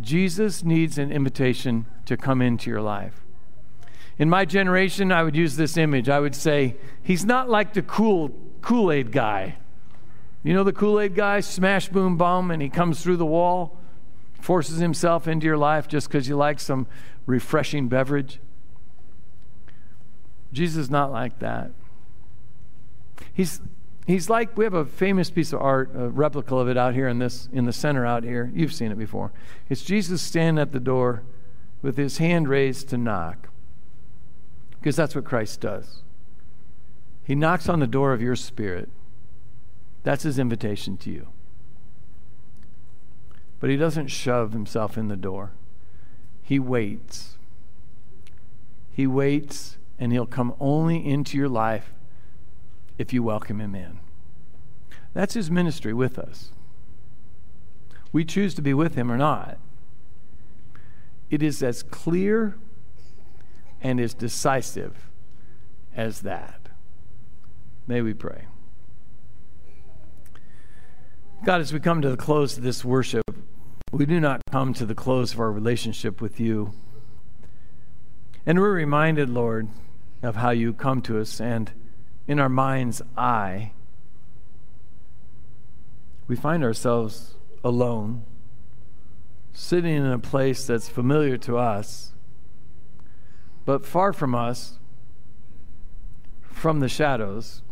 Jesus 0.00 0.62
needs 0.62 0.98
an 0.98 1.10
invitation 1.10 1.86
to 2.04 2.16
come 2.16 2.42
into 2.42 2.70
your 2.70 2.82
life. 2.82 3.22
In 4.18 4.30
my 4.30 4.44
generation, 4.44 5.12
I 5.12 5.22
would 5.22 5.36
use 5.36 5.56
this 5.56 5.76
image. 5.76 6.08
I 6.08 6.20
would 6.20 6.34
say, 6.34 6.76
he's 7.02 7.24
not 7.24 7.48
like 7.48 7.74
the 7.74 7.82
cool 7.82 8.30
Kool 8.62 8.90
Aid 8.90 9.12
guy. 9.12 9.56
You 10.42 10.54
know 10.54 10.64
the 10.64 10.72
Kool 10.72 11.00
Aid 11.00 11.14
guy, 11.14 11.40
smash, 11.40 11.88
boom, 11.88 12.16
bum, 12.16 12.50
and 12.50 12.62
he 12.62 12.68
comes 12.68 13.02
through 13.02 13.16
the 13.16 13.26
wall, 13.26 13.78
forces 14.40 14.78
himself 14.78 15.28
into 15.28 15.46
your 15.46 15.58
life 15.58 15.88
just 15.88 16.08
because 16.08 16.28
you 16.28 16.36
like 16.36 16.60
some 16.60 16.86
refreshing 17.26 17.88
beverage? 17.88 18.40
Jesus 20.52 20.84
is 20.84 20.90
not 20.90 21.12
like 21.12 21.38
that. 21.40 21.72
He's, 23.34 23.60
he's 24.06 24.30
like, 24.30 24.56
we 24.56 24.64
have 24.64 24.74
a 24.74 24.84
famous 24.84 25.30
piece 25.30 25.52
of 25.52 25.60
art, 25.60 25.90
a 25.94 26.08
replica 26.08 26.54
of 26.56 26.68
it 26.68 26.76
out 26.76 26.94
here 26.94 27.08
in, 27.08 27.18
this, 27.18 27.48
in 27.52 27.64
the 27.64 27.72
center 27.72 28.06
out 28.06 28.24
here. 28.24 28.50
You've 28.54 28.72
seen 28.72 28.92
it 28.92 28.98
before. 28.98 29.32
It's 29.68 29.82
Jesus 29.82 30.22
standing 30.22 30.60
at 30.60 30.72
the 30.72 30.80
door 30.80 31.22
with 31.82 31.96
his 31.96 32.18
hand 32.18 32.48
raised 32.48 32.88
to 32.90 32.98
knock. 32.98 33.48
Because 34.70 34.96
that's 34.96 35.14
what 35.14 35.24
Christ 35.24 35.60
does. 35.60 36.02
He 37.24 37.34
knocks 37.34 37.68
on 37.68 37.80
the 37.80 37.86
door 37.86 38.12
of 38.12 38.22
your 38.22 38.36
spirit. 38.36 38.88
That's 40.04 40.22
his 40.22 40.38
invitation 40.38 40.96
to 40.98 41.10
you. 41.10 41.28
But 43.58 43.70
he 43.70 43.76
doesn't 43.76 44.08
shove 44.08 44.52
himself 44.52 44.96
in 44.96 45.08
the 45.08 45.16
door, 45.16 45.52
he 46.42 46.58
waits. 46.58 47.32
He 48.92 49.06
waits, 49.06 49.76
and 49.98 50.12
he'll 50.12 50.24
come 50.24 50.54
only 50.58 51.04
into 51.04 51.36
your 51.36 51.48
life 51.48 51.92
if 52.98 53.12
you 53.12 53.22
welcome 53.22 53.60
him 53.60 53.74
in. 53.74 54.00
That's 55.12 55.34
his 55.34 55.50
ministry 55.50 55.92
with 55.92 56.18
us. 56.18 56.50
We 58.12 58.24
choose 58.24 58.54
to 58.54 58.62
be 58.62 58.74
with 58.74 58.94
him 58.94 59.10
or 59.10 59.16
not. 59.16 59.58
It 61.30 61.42
is 61.42 61.62
as 61.62 61.82
clear 61.82 62.56
and 63.80 64.00
as 64.00 64.14
decisive 64.14 65.10
as 65.94 66.20
that. 66.20 66.68
May 67.86 68.02
we 68.02 68.14
pray. 68.14 68.46
God, 71.44 71.60
as 71.60 71.72
we 71.72 71.80
come 71.80 72.02
to 72.02 72.10
the 72.10 72.16
close 72.16 72.56
of 72.56 72.62
this 72.62 72.84
worship, 72.84 73.24
we 73.92 74.06
do 74.06 74.18
not 74.18 74.42
come 74.50 74.74
to 74.74 74.86
the 74.86 74.94
close 74.94 75.32
of 75.32 75.40
our 75.40 75.52
relationship 75.52 76.20
with 76.20 76.40
you. 76.40 76.72
And 78.44 78.58
we're 78.60 78.72
reminded, 78.72 79.30
Lord, 79.30 79.68
of 80.22 80.36
how 80.36 80.50
you 80.50 80.72
come 80.72 81.02
to 81.02 81.20
us, 81.20 81.40
and 81.40 81.72
in 82.26 82.38
our 82.40 82.48
mind's 82.48 83.02
eye, 83.16 83.72
we 86.28 86.36
find 86.36 86.64
ourselves 86.64 87.34
alone, 87.62 88.24
sitting 89.52 89.94
in 89.94 90.06
a 90.06 90.18
place 90.18 90.66
that's 90.66 90.88
familiar 90.88 91.36
to 91.38 91.56
us 91.56 92.12
but 93.66 93.84
far 93.84 94.12
from 94.12 94.34
us, 94.34 94.78
from 96.40 96.78
the 96.78 96.88
shadows, 96.88 97.62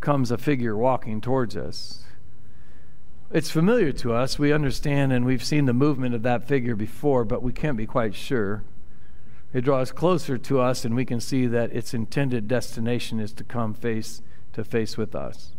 comes 0.00 0.30
a 0.30 0.38
figure 0.38 0.76
walking 0.76 1.20
towards 1.20 1.56
us. 1.56 2.04
It's 3.32 3.50
familiar 3.50 3.90
to 3.92 4.12
us. 4.12 4.38
We 4.38 4.52
understand 4.52 5.12
and 5.12 5.24
we've 5.24 5.42
seen 5.42 5.64
the 5.64 5.72
movement 5.72 6.14
of 6.14 6.22
that 6.22 6.46
figure 6.46 6.76
before, 6.76 7.24
but 7.24 7.42
we 7.42 7.52
can't 7.52 7.76
be 7.76 7.86
quite 7.86 8.14
sure. 8.14 8.62
It 9.52 9.62
draws 9.62 9.90
closer 9.90 10.38
to 10.38 10.60
us, 10.60 10.84
and 10.84 10.94
we 10.94 11.04
can 11.04 11.20
see 11.20 11.46
that 11.46 11.72
its 11.72 11.92
intended 11.92 12.46
destination 12.46 13.18
is 13.18 13.32
to 13.34 13.44
come 13.44 13.74
face 13.74 14.22
to 14.52 14.64
face 14.64 14.96
with 14.96 15.14
us. 15.14 15.52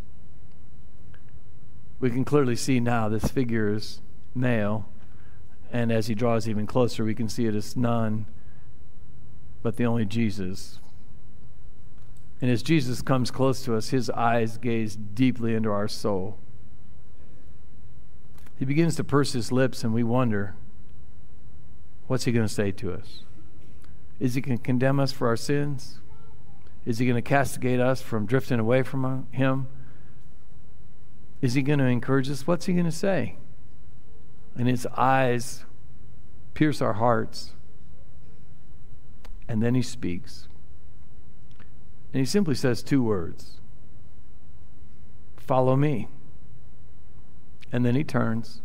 We 2.00 2.10
can 2.10 2.24
clearly 2.24 2.56
see 2.56 2.80
now 2.80 3.08
this 3.08 3.26
figure 3.26 3.74
is 3.74 4.00
male, 4.34 4.88
and 5.72 5.92
as 5.92 6.06
he 6.06 6.14
draws 6.14 6.48
even 6.48 6.66
closer, 6.66 7.04
we 7.04 7.14
can 7.14 7.28
see 7.28 7.46
it 7.46 7.54
is 7.54 7.76
none 7.76 8.26
but 9.62 9.76
the 9.76 9.86
only 9.86 10.04
Jesus. 10.04 10.80
And 12.40 12.50
as 12.50 12.62
Jesus 12.62 13.02
comes 13.02 13.30
close 13.30 13.62
to 13.64 13.76
us, 13.76 13.90
his 13.90 14.10
eyes 14.10 14.58
gaze 14.58 14.96
deeply 14.96 15.54
into 15.54 15.70
our 15.70 15.86
soul. 15.86 16.38
He 18.58 18.64
begins 18.64 18.96
to 18.96 19.04
purse 19.04 19.32
his 19.32 19.52
lips, 19.52 19.84
and 19.84 19.94
we 19.94 20.02
wonder 20.02 20.54
what's 22.08 22.24
he 22.24 22.32
going 22.32 22.46
to 22.46 22.52
say 22.52 22.72
to 22.72 22.92
us? 22.92 23.22
Is 24.22 24.34
he 24.34 24.40
going 24.40 24.56
to 24.56 24.62
condemn 24.62 25.00
us 25.00 25.10
for 25.10 25.26
our 25.26 25.36
sins? 25.36 25.98
Is 26.86 26.98
he 26.98 27.06
going 27.06 27.16
to 27.16 27.28
castigate 27.28 27.80
us 27.80 28.00
from 28.00 28.24
drifting 28.24 28.60
away 28.60 28.84
from 28.84 29.04
uh, 29.04 29.18
him? 29.32 29.66
Is 31.40 31.54
he 31.54 31.62
going 31.62 31.80
to 31.80 31.86
encourage 31.86 32.30
us? 32.30 32.46
What's 32.46 32.66
he 32.66 32.72
going 32.72 32.84
to 32.84 32.92
say? 32.92 33.34
And 34.56 34.68
his 34.68 34.86
eyes 34.96 35.64
pierce 36.54 36.80
our 36.80 36.92
hearts. 36.92 37.54
And 39.48 39.60
then 39.60 39.74
he 39.74 39.82
speaks. 39.82 40.46
And 42.12 42.20
he 42.20 42.24
simply 42.24 42.54
says 42.54 42.84
two 42.84 43.02
words 43.02 43.58
Follow 45.36 45.74
me. 45.74 46.06
And 47.72 47.84
then 47.84 47.96
he 47.96 48.04
turns 48.04 48.62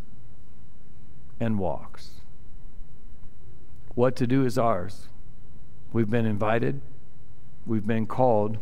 and 1.40 1.58
walks. 1.58 2.22
What 3.96 4.16
to 4.18 4.28
do 4.28 4.46
is 4.46 4.60
ours. 4.60 5.08
We've 5.94 6.10
been 6.10 6.26
invited, 6.26 6.82
we've 7.66 7.88
been 7.88 8.06
called. 8.06 8.58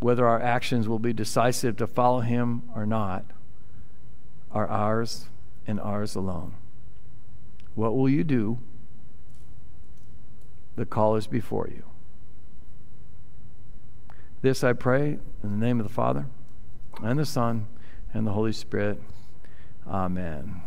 Whether 0.00 0.26
our 0.26 0.40
actions 0.40 0.88
will 0.88 1.00
be 1.00 1.12
decisive 1.12 1.76
to 1.78 1.86
follow 1.86 2.20
him 2.20 2.62
or 2.74 2.86
not 2.86 3.24
are 4.52 4.68
ours 4.68 5.28
and 5.66 5.80
ours 5.80 6.14
alone. 6.14 6.54
What 7.74 7.96
will 7.96 8.08
you 8.08 8.22
do 8.24 8.58
the 10.78 10.86
call 10.86 11.16
is 11.16 11.26
before 11.26 11.68
you. 11.68 11.82
This 14.40 14.62
I 14.62 14.72
pray 14.72 15.18
in 15.42 15.50
the 15.50 15.66
name 15.66 15.80
of 15.80 15.86
the 15.86 15.92
Father, 15.92 16.26
and 17.02 17.18
the 17.18 17.26
Son, 17.26 17.66
and 18.14 18.26
the 18.26 18.32
Holy 18.32 18.52
Spirit. 18.52 19.02
Amen. 19.86 20.62